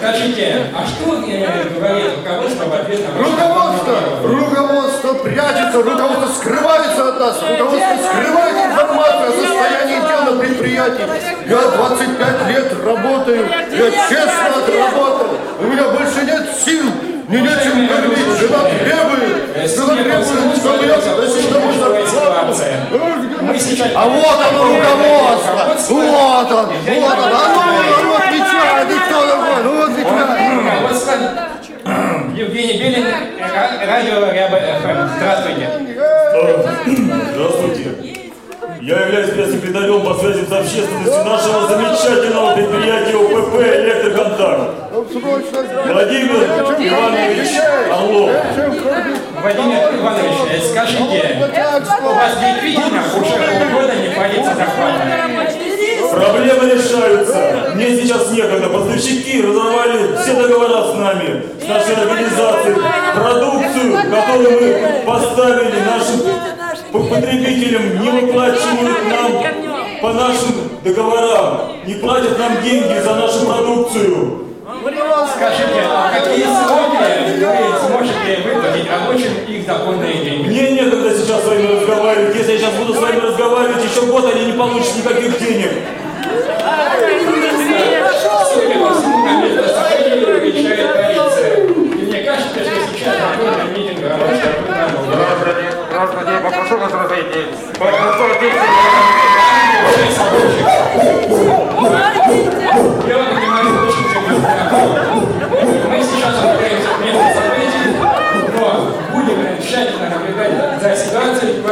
[0.08, 3.94] Скажите, а что говорит руководство в ответ на ваш Руководство!
[4.22, 11.06] Руководство прячется, руководство скрывается от нас, руководство скрывает информацию о состоянии дел на предприятии.
[11.46, 15.28] Я 25 лет работаю, я честно отработал,
[15.60, 16.84] у меня больше нет сил,
[17.28, 22.54] мне нечем кормить, жена требует, жена требует, чтобы я платил тому зарплату.
[23.94, 29.18] А вот оно руководство, вот он, вот он, а ну, а ну отвечай, ты кто
[29.26, 30.38] такой, ну отвечай.
[30.54, 31.14] Руководство
[32.58, 35.08] Евгений Белин, ра- радио Ряба ФМ.
[35.16, 35.68] Здравствуйте.
[37.32, 37.88] Здравствуйте.
[38.80, 44.70] Я являюсь пресс-секретарем по связи с общественностью нашего замечательного предприятия УПП «Электроконтакт».
[45.86, 46.34] Владимир
[46.80, 47.48] Иванович
[47.92, 48.30] Орлов.
[49.40, 51.38] Владимир Иванович, скажите,
[52.02, 53.36] у вас действительно уже
[53.70, 55.77] полгода не платится зарплата?
[56.10, 57.72] Проблемы решаются.
[57.74, 58.68] Мне сейчас некогда.
[58.68, 62.76] Поставщики разорвали все договора с нами, с нашей организацией.
[63.14, 66.20] Продукцию, которую мы поставили нашим
[66.92, 69.32] потребителям, не выплачивают нам
[70.00, 71.72] по нашим договорам.
[71.86, 74.44] Не платят нам деньги за нашу продукцию.
[75.34, 76.96] Скажите, а какие сроки
[77.44, 80.48] вы сможете выплатить рабочим их законные деньги?
[80.48, 80.97] Мне вами
[82.18, 82.36] разговаривать.
[82.36, 85.70] Если я сейчас буду с вами разговаривать, еще год они не получат никаких денег.
[88.54, 90.98] Судя по всему, на место событий приезжает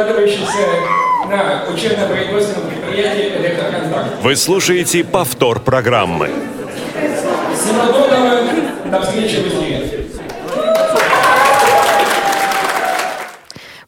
[0.07, 0.47] ситуацией, складывающейся
[1.29, 4.21] на учебно-производственном предприятии «Электроконтакт».
[4.21, 6.29] Вы слушаете повтор программы.
[7.53, 8.41] Всего доброго,
[8.85, 9.96] до встречи в эфире.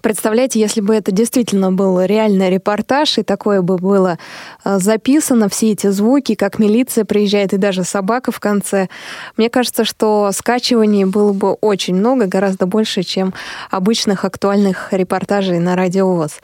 [0.02, 4.18] Представляете, если бы это действительно был реальный репортаж, и такое бы было
[4.64, 8.88] э, записано, все эти звуки, как милиция приезжает, и даже собака в конце,
[9.36, 13.34] мне кажется, что скачиваний было бы очень много, гораздо больше, чем
[13.72, 16.40] обычных актуальных репортажей на Радио ВОЗ.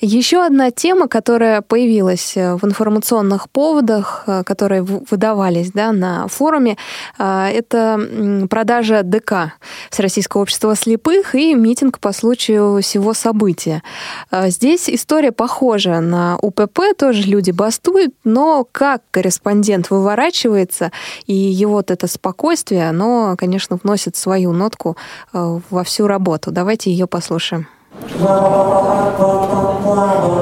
[0.00, 6.76] Еще одна тема, которая появилась э, в информационных поводах, э, которые выдавались да, на форуме,
[7.18, 9.54] это продажа ДК
[9.90, 12.82] Всероссийского общества слепых и митинг по случаю
[13.12, 13.82] всего события.
[14.30, 20.90] Э, Здесь история похожа на УПП, тоже люди бастуют, но как корреспондент выворачивается,
[21.26, 24.96] и его вот это спокойствие, оно, конечно, вносит свою нотку
[25.32, 26.50] э, во всю работу.
[26.50, 27.66] Давайте ее послушаем.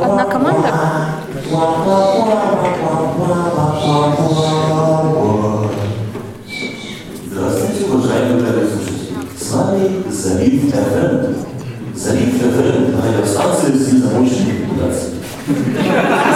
[0.02, 0.68] Одна команда?
[7.30, 9.16] Здравствуйте, уважаемые радиослушатели.
[9.38, 11.34] С вами самый залив ФМ.
[11.94, 15.14] Залив ФМ радиостанция с незамоченной репутацией.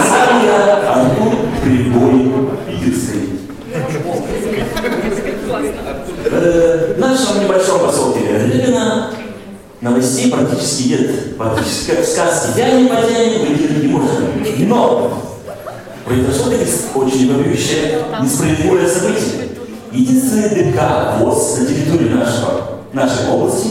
[0.09, 3.29] Сам я Артур Прибой Питерской.
[6.25, 9.11] Э, В нашем небольшом поселке Левина
[9.81, 11.37] новостей практически нет.
[11.37, 12.49] Практически как в сказке.
[12.57, 14.11] Я не потянет, выйти не может.
[14.67, 15.21] Но
[16.05, 16.65] произошло таки
[17.01, 19.49] очень вопиющее, несправедливое событие.
[19.91, 23.67] Единственный ДК ВОЗ на территории нашего, нашей области,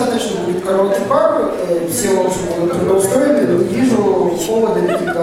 [0.00, 1.52] достаточно, будет караоке бар.
[1.68, 3.64] э, Все, в общем, будут трудоустроены.
[3.64, 3.96] Не вижу
[4.48, 5.14] повода не кидать.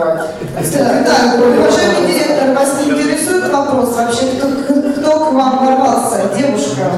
[0.73, 6.91] Так, уважаемый директор, вас не интересует вопрос вообще, кто, кто к вам ворвался, девушка?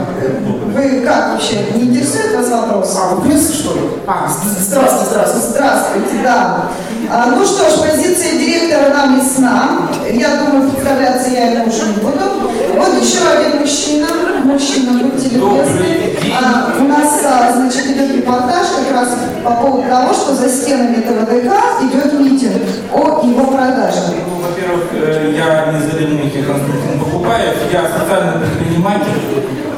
[0.75, 2.97] Вы как вообще, не интересует вас вопрос?
[2.99, 3.82] А, вы пресса, что ли?
[4.07, 4.27] А,
[4.59, 5.47] здравствуйте, здравствуйте.
[5.49, 6.69] Здравствуйте, да.
[7.11, 9.89] А, ну что ж, позиция директора нам ясна.
[10.11, 12.19] Я думаю, представляться я ему уже не буду.
[12.80, 14.07] Вот еще один мужчина.
[14.45, 16.15] Мужчина, будьте любезны.
[16.41, 19.09] А, у нас, а, значит, идет репортаж как раз
[19.43, 21.51] по поводу того, что за стенами этого ДК
[21.84, 22.63] идет митинг
[22.93, 24.15] о его продаже.
[24.25, 29.19] Ну, Во-первых, э, я не Залимухи Константин Покупаев, я социальный предприниматель.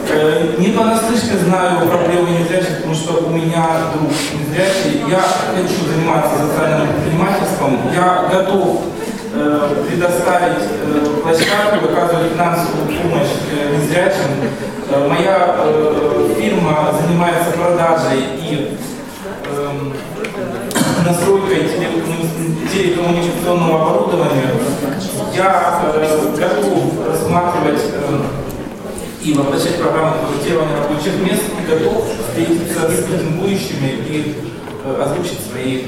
[0.09, 5.01] Э, Не понаслышке знаю проблемы незрячих, потому что у меня друг незрячий.
[5.09, 5.23] Я
[5.55, 7.79] хочу заниматься социальным предпринимательством.
[7.95, 8.81] Я готов
[9.87, 14.29] предоставить э, площадку, оказывать финансовую помощь э, незрячим.
[14.89, 18.77] Э, Моя э, фирма занимается продажей и
[19.55, 19.93] эм,
[21.05, 24.51] настройкой телекоммуни- телекоммуникационного оборудования,
[25.35, 28.21] я э, готов рассматривать э,
[29.23, 34.35] и воплощать программу проектирования рабочих мест и готов встретиться с митингующими и
[34.83, 35.83] э, озвучить свои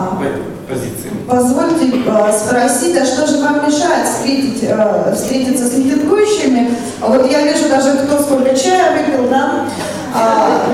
[0.00, 0.18] А.
[0.22, 1.10] э, позиции.
[1.28, 6.74] Позвольте э, спросить, а что же вам мешает встретить, э, встретиться с митингующими?
[7.00, 9.66] Вот я вижу даже, кто сколько чая выпил, да?
[10.14, 10.66] А,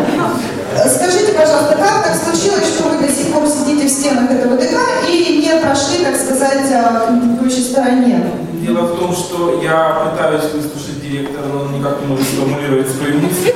[0.88, 4.78] скажите, пожалуйста, как так случилось, что вы до сих пор сидите в стенах этого ДК
[5.10, 8.24] и не прошли, так сказать, э, к митингующей стороне?
[8.54, 13.20] Дело в том, что я пытаюсь выслушать директор, но он никак не может сформулировать свою
[13.20, 13.52] мысль.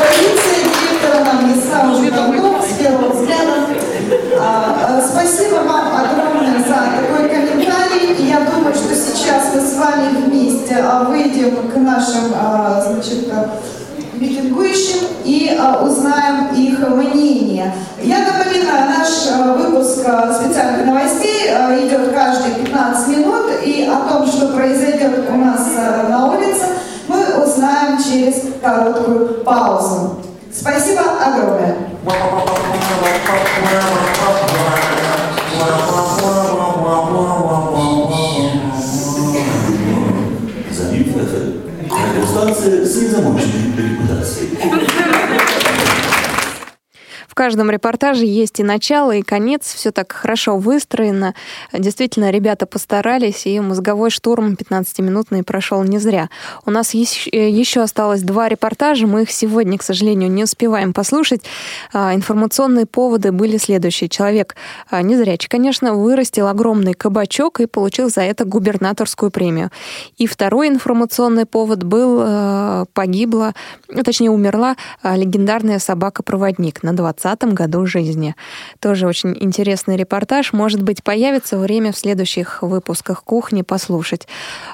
[0.00, 3.66] Позиция директора нам не сразу давно, с первого взгляда.
[4.40, 8.14] А, а, Спасибо вам огромное за такой комментарий.
[8.18, 13.28] И Я думаю, что сейчас мы с вами вместе а, выйдем к нашим а, значит,
[13.32, 13.50] а,
[14.14, 15.51] митингующим и а,
[15.82, 17.72] узнаем их мнение.
[18.02, 21.48] Я напоминаю, наш а, выпуск а, специальных новостей
[21.86, 25.66] идет каждые 15 минут, и о том, что произойдет у нас
[26.08, 26.64] на улице,
[27.08, 30.16] мы узнаем через короткую паузу.
[30.52, 31.76] Спасибо огромное.
[41.90, 45.11] Радиостанция с незамученной репутацией.
[47.42, 49.74] Каждом репортаже есть и начало, и конец.
[49.74, 51.34] Все так хорошо выстроено.
[51.72, 56.30] Действительно, ребята постарались, и мозговой штурм 15-минутный прошел не зря.
[56.64, 59.08] У нас еще, еще осталось два репортажа.
[59.08, 61.42] Мы их сегодня, к сожалению, не успеваем послушать.
[61.92, 64.08] А, Информационные поводы были следующие.
[64.08, 64.54] Человек
[64.88, 69.72] а, незрячий, конечно, вырастил огромный кабачок и получил за это губернаторскую премию.
[70.16, 73.52] И второй информационный повод был, э, погибла,
[74.04, 78.34] точнее, умерла а, легендарная собака-проводник на 20 году жизни.
[78.80, 80.52] Тоже очень интересный репортаж.
[80.52, 84.28] Может быть, появится время в следующих выпусках «Кухни» послушать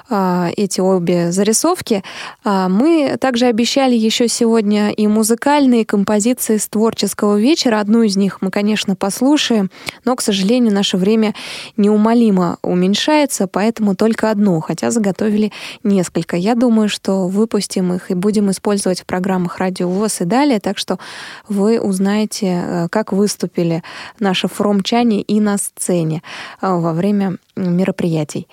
[0.09, 2.03] а, эти обе зарисовки.
[2.43, 7.79] А, мы также обещали еще сегодня и музыкальные композиции с творческого вечера.
[7.79, 9.71] Одну из них мы, конечно, послушаем,
[10.05, 11.33] но, к сожалению, наше время
[11.77, 15.51] неумолимо уменьшается, поэтому только одну, хотя заготовили
[15.83, 16.37] несколько.
[16.37, 20.77] Я думаю, что выпустим их и будем использовать в программах «Радио ВОЗ» и далее, так
[20.77, 20.99] что
[21.47, 23.83] вы узнаете, э, как выступили
[24.19, 26.21] наши фромчане и на сцене
[26.61, 27.37] э, во время
[27.67, 28.47] мероприятий.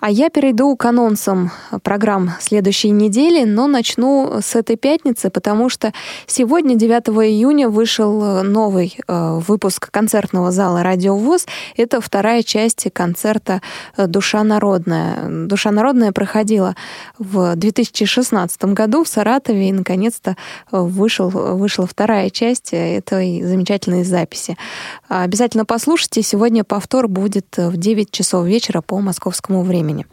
[0.00, 1.50] А я перейду к анонсам
[1.82, 5.92] программ следующей недели, но начну с этой пятницы, потому что
[6.26, 11.46] сегодня, 9 июня, вышел новый э, выпуск концертного зала «Радио ВОЗ».
[11.76, 13.60] Это вторая часть концерта
[13.96, 15.46] «Душа народная».
[15.46, 16.74] «Душа народная» проходила
[17.18, 20.36] в 2016 году в Саратове, и, наконец-то,
[20.70, 24.56] вышел, вышла вторая часть этой замечательной записи.
[25.08, 26.22] Обязательно послушайте.
[26.22, 30.06] Сегодня повтор будет в 9 часов вечера по московскому времени.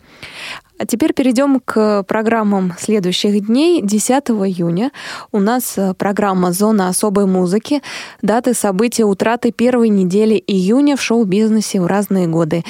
[0.80, 3.82] А теперь перейдем к программам следующих дней.
[3.82, 4.92] 10 июня
[5.34, 7.82] у нас э, программа «Зона особой музыки».
[8.22, 12.64] Даты события утраты первой недели июня в шоу-бизнесе в разные годы.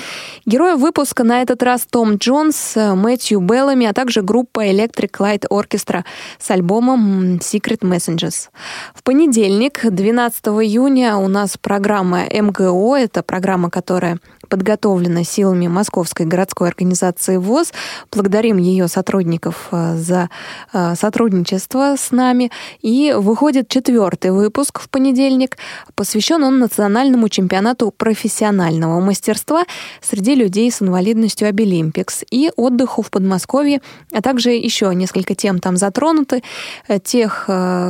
[0.48, 5.48] Герои выпуска на этот раз Том Джонс, э, Мэтью Беллами, а также группа Electric Light
[5.48, 6.04] Orchestra
[6.40, 8.50] с альбомом Secret Messages.
[8.96, 12.98] В понедельник, 12 июня, у нас программа МГО.
[12.98, 14.18] Это программа, которая
[14.50, 17.72] подготовлена силами Московской городской организации ВОЗ.
[18.12, 20.30] Благодарим ее сотрудников э, за
[20.74, 22.52] э, сотрудничество с нами.
[22.82, 25.58] И выходит четвертый выпуск в понедельник.
[25.96, 29.64] Посвящен он национальному чемпионату профессионального мастерства
[30.02, 33.82] среди людей с инвалидностью Обилимпикс и отдыху в Подмосковье,
[34.12, 36.44] а также еще несколько тем там затронуты.
[36.88, 37.46] Э, тех,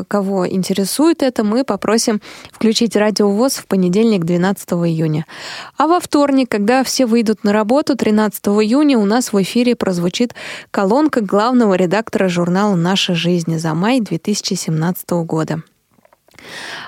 [0.07, 5.25] кого интересует это, мы попросим включить радиовоз в понедельник, 12 июня.
[5.77, 10.09] А во вторник, когда все выйдут на работу, 13 июня у нас в эфире прозвучит
[10.09, 10.33] звучит
[10.71, 15.61] колонка главного редактора журнала «Наша жизнь» за май 2017 года.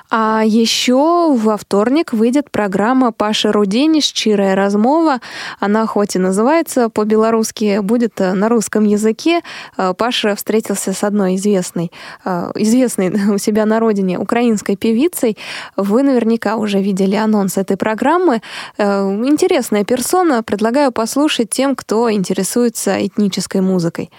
[0.10, 5.20] А еще во вторник выйдет программа Паши Рудени «Щирая размова».
[5.60, 9.42] Она хоть и называется по-белорусски, будет на русском языке.
[9.78, 11.92] А, Паша встретился с одной известной,
[12.26, 15.38] а, известной у себя на родине украинской певицей.
[15.78, 18.42] Вы наверняка уже видели анонс этой программы.
[18.78, 20.44] Интересная персона.
[20.44, 24.10] Предлагаю послушать тем, кто интересуется этнической музыкой.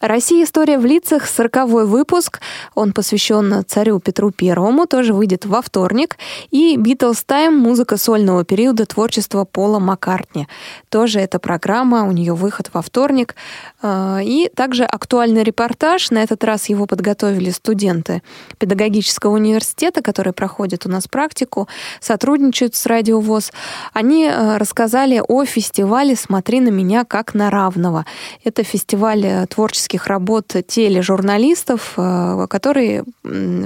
[0.00, 0.44] Россия.
[0.44, 1.26] История в лицах.
[1.26, 2.40] Сороковой выпуск.
[2.76, 4.86] Он посвящен царю Петру Первому.
[4.86, 6.16] Тоже выйдет во вторник.
[6.52, 7.50] И Beatles Time.
[7.50, 10.46] Музыка сольного периода творчества Пола Маккартни.
[10.88, 12.04] Тоже эта программа.
[12.04, 13.34] У нее выход во вторник.
[13.82, 16.12] А, и также актуальный репортаж.
[16.12, 18.22] На этот раз его подготовили студенты
[18.58, 21.68] педагогического университета, которые проходят у нас практику,
[22.00, 23.50] сотрудничают с Радио ВОЗ.
[23.92, 28.06] Они а, рассказали о фестивале «Смотри на меня как на равного».
[28.44, 33.04] Это фестиваль э, творческих патриотических работ тележурналистов, э, которые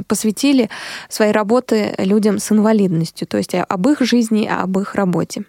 [0.06, 0.68] посвятили
[1.08, 5.44] свои работы людям с инвалидностью, то есть об их жизни, об их работе.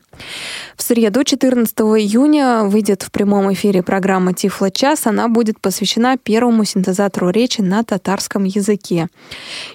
[0.76, 5.08] В среду, 14 июня, выйдет в прямом эфире программа «Тифло час».
[5.08, 9.08] Она будет посвящена первому синтезатору речи на татарском языке.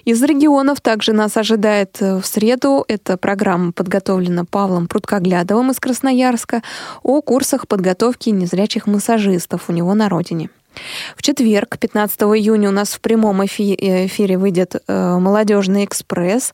[0.05, 2.85] Из регионов также нас ожидает э, в среду.
[2.87, 6.61] Эта программа подготовлена Павлом Пруткоглядовым из Красноярска
[7.03, 10.49] о курсах подготовки незрячих массажистов у него на родине.
[11.15, 16.53] В четверг, 15 июня, у нас в прямом эфире выйдет э, «Молодежный экспресс»,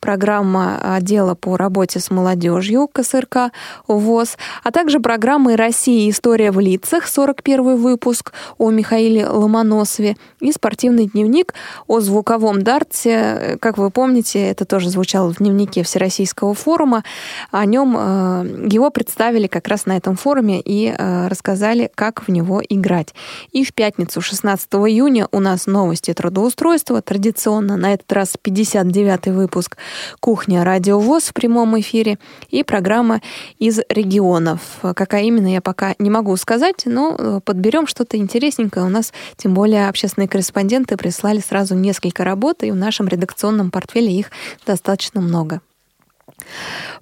[0.00, 3.52] программа отдела по работе с молодежью КСРК
[3.88, 6.08] ВОЗ, а также программы «Россия.
[6.10, 11.54] История в лицах», 41 выпуск о Михаиле Ломоносове и спортивный дневник
[11.86, 13.58] о звуковом дарте.
[13.60, 17.04] Как вы помните, это тоже звучало в дневнике Всероссийского форума.
[17.50, 22.30] О нем э, его представили как раз на этом форуме и э, рассказали, как в
[22.30, 23.14] него играть.
[23.56, 27.00] И в пятницу, 16 июня, у нас новости трудоустройства.
[27.00, 29.78] Традиционно на этот раз 59-й выпуск
[30.20, 32.18] «Кухня Радио ВОЗ» в прямом эфире
[32.50, 33.22] и программа
[33.58, 34.60] из регионов.
[34.82, 38.84] Какая именно, я пока не могу сказать, но э, подберем что-то интересненькое.
[38.84, 44.12] У нас, тем более, общественные корреспонденты прислали сразу несколько работ, и в нашем редакционном портфеле
[44.12, 44.32] их
[44.66, 45.62] достаточно много.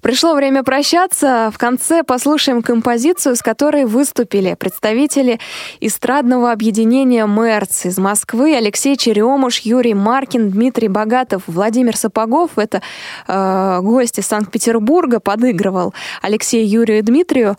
[0.01, 1.51] Пришло время прощаться.
[1.53, 5.39] В конце послушаем композицию, с которой выступили представители
[5.79, 12.57] эстрадного объединения «Мерц» из Москвы Алексей Черемуш, Юрий Маркин, Дмитрий Богатов, Владимир Сапогов.
[12.57, 12.81] Это
[13.27, 17.57] э, гости Санкт-Петербурга подыгрывал Алексею, Юрию и Дмитрию.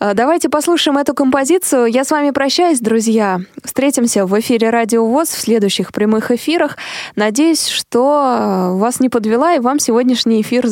[0.00, 1.86] Э, давайте послушаем эту композицию.
[1.86, 3.40] Я с вами прощаюсь, друзья.
[3.64, 6.76] Встретимся в эфире Радио ВОЗ в следующих прямых эфирах.
[7.16, 10.66] Надеюсь, что вас не подвела и вам сегодняшний эфир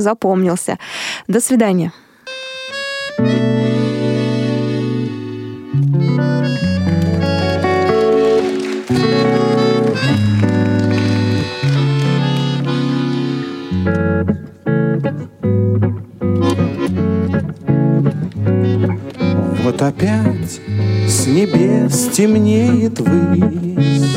[0.51, 0.79] запомнился.
[1.29, 1.93] До свидания.
[19.63, 20.61] Вот опять
[21.07, 24.17] с небес темнеет высь,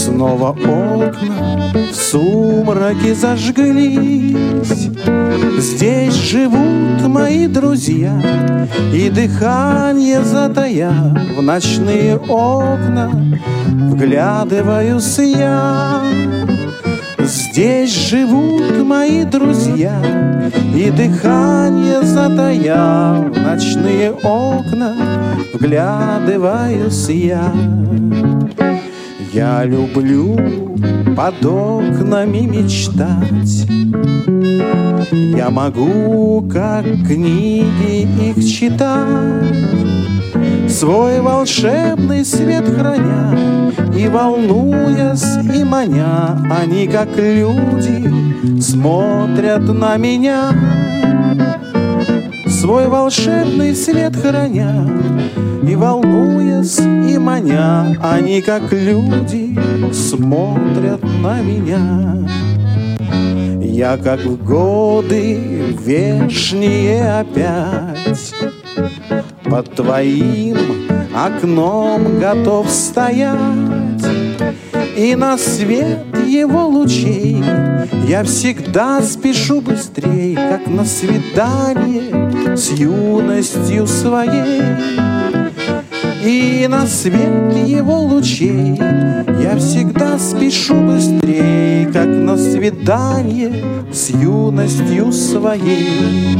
[0.00, 4.88] Снова окна в сумраке зажглись.
[5.58, 8.18] Здесь живут мои друзья,
[8.94, 10.90] И дыхание затая
[11.36, 13.10] В ночные окна
[13.90, 16.00] вглядываюсь я.
[17.18, 20.00] Здесь живут мои друзья,
[20.74, 24.96] И дыхание затая В ночные окна
[25.52, 27.52] вглядываюсь я.
[29.32, 30.36] Я люблю
[31.16, 33.68] под окнами мечтать.
[35.12, 39.54] Я могу, как книги, их читать,
[40.68, 43.36] Свой волшебный свет храня
[43.96, 50.50] И волнуясь и маня, Они, как люди, смотрят на меня.
[52.48, 54.88] Свой волшебный свет храня
[55.62, 59.58] И волнуясь и маня Они, как люди,
[59.92, 62.26] смотрят на меня.
[63.60, 68.34] Я, как в годы вешние опять
[69.44, 70.56] Под твоим
[71.14, 73.38] окном готов стоять.
[74.96, 77.42] И на свет его лучей
[78.06, 85.19] Я всегда спешу быстрей, как на свидание С юностью своей
[86.22, 88.76] и на свет его лучей
[89.42, 93.52] Я всегда спешу быстрее, Как на свидание
[93.92, 96.30] с юностью своей.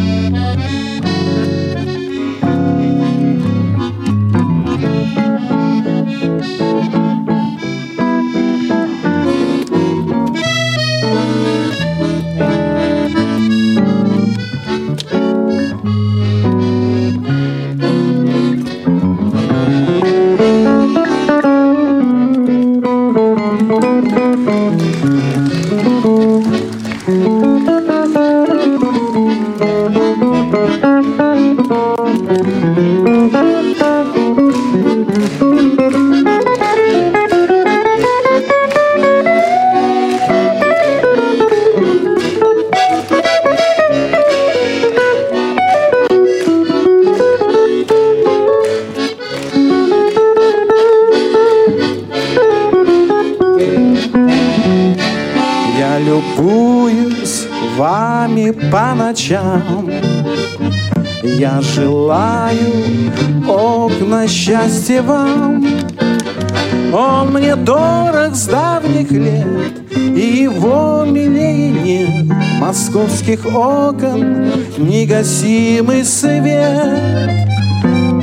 [75.21, 77.49] Негасимый свет.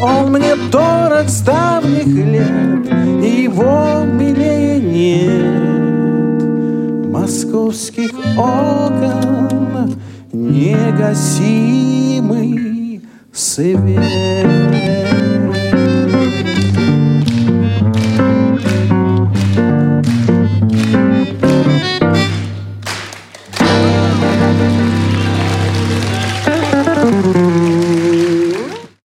[0.01, 2.87] Он мне дорог с давних лет,
[3.23, 6.43] и его милее нет
[7.11, 9.95] Московских окон
[10.31, 11.76] негасимый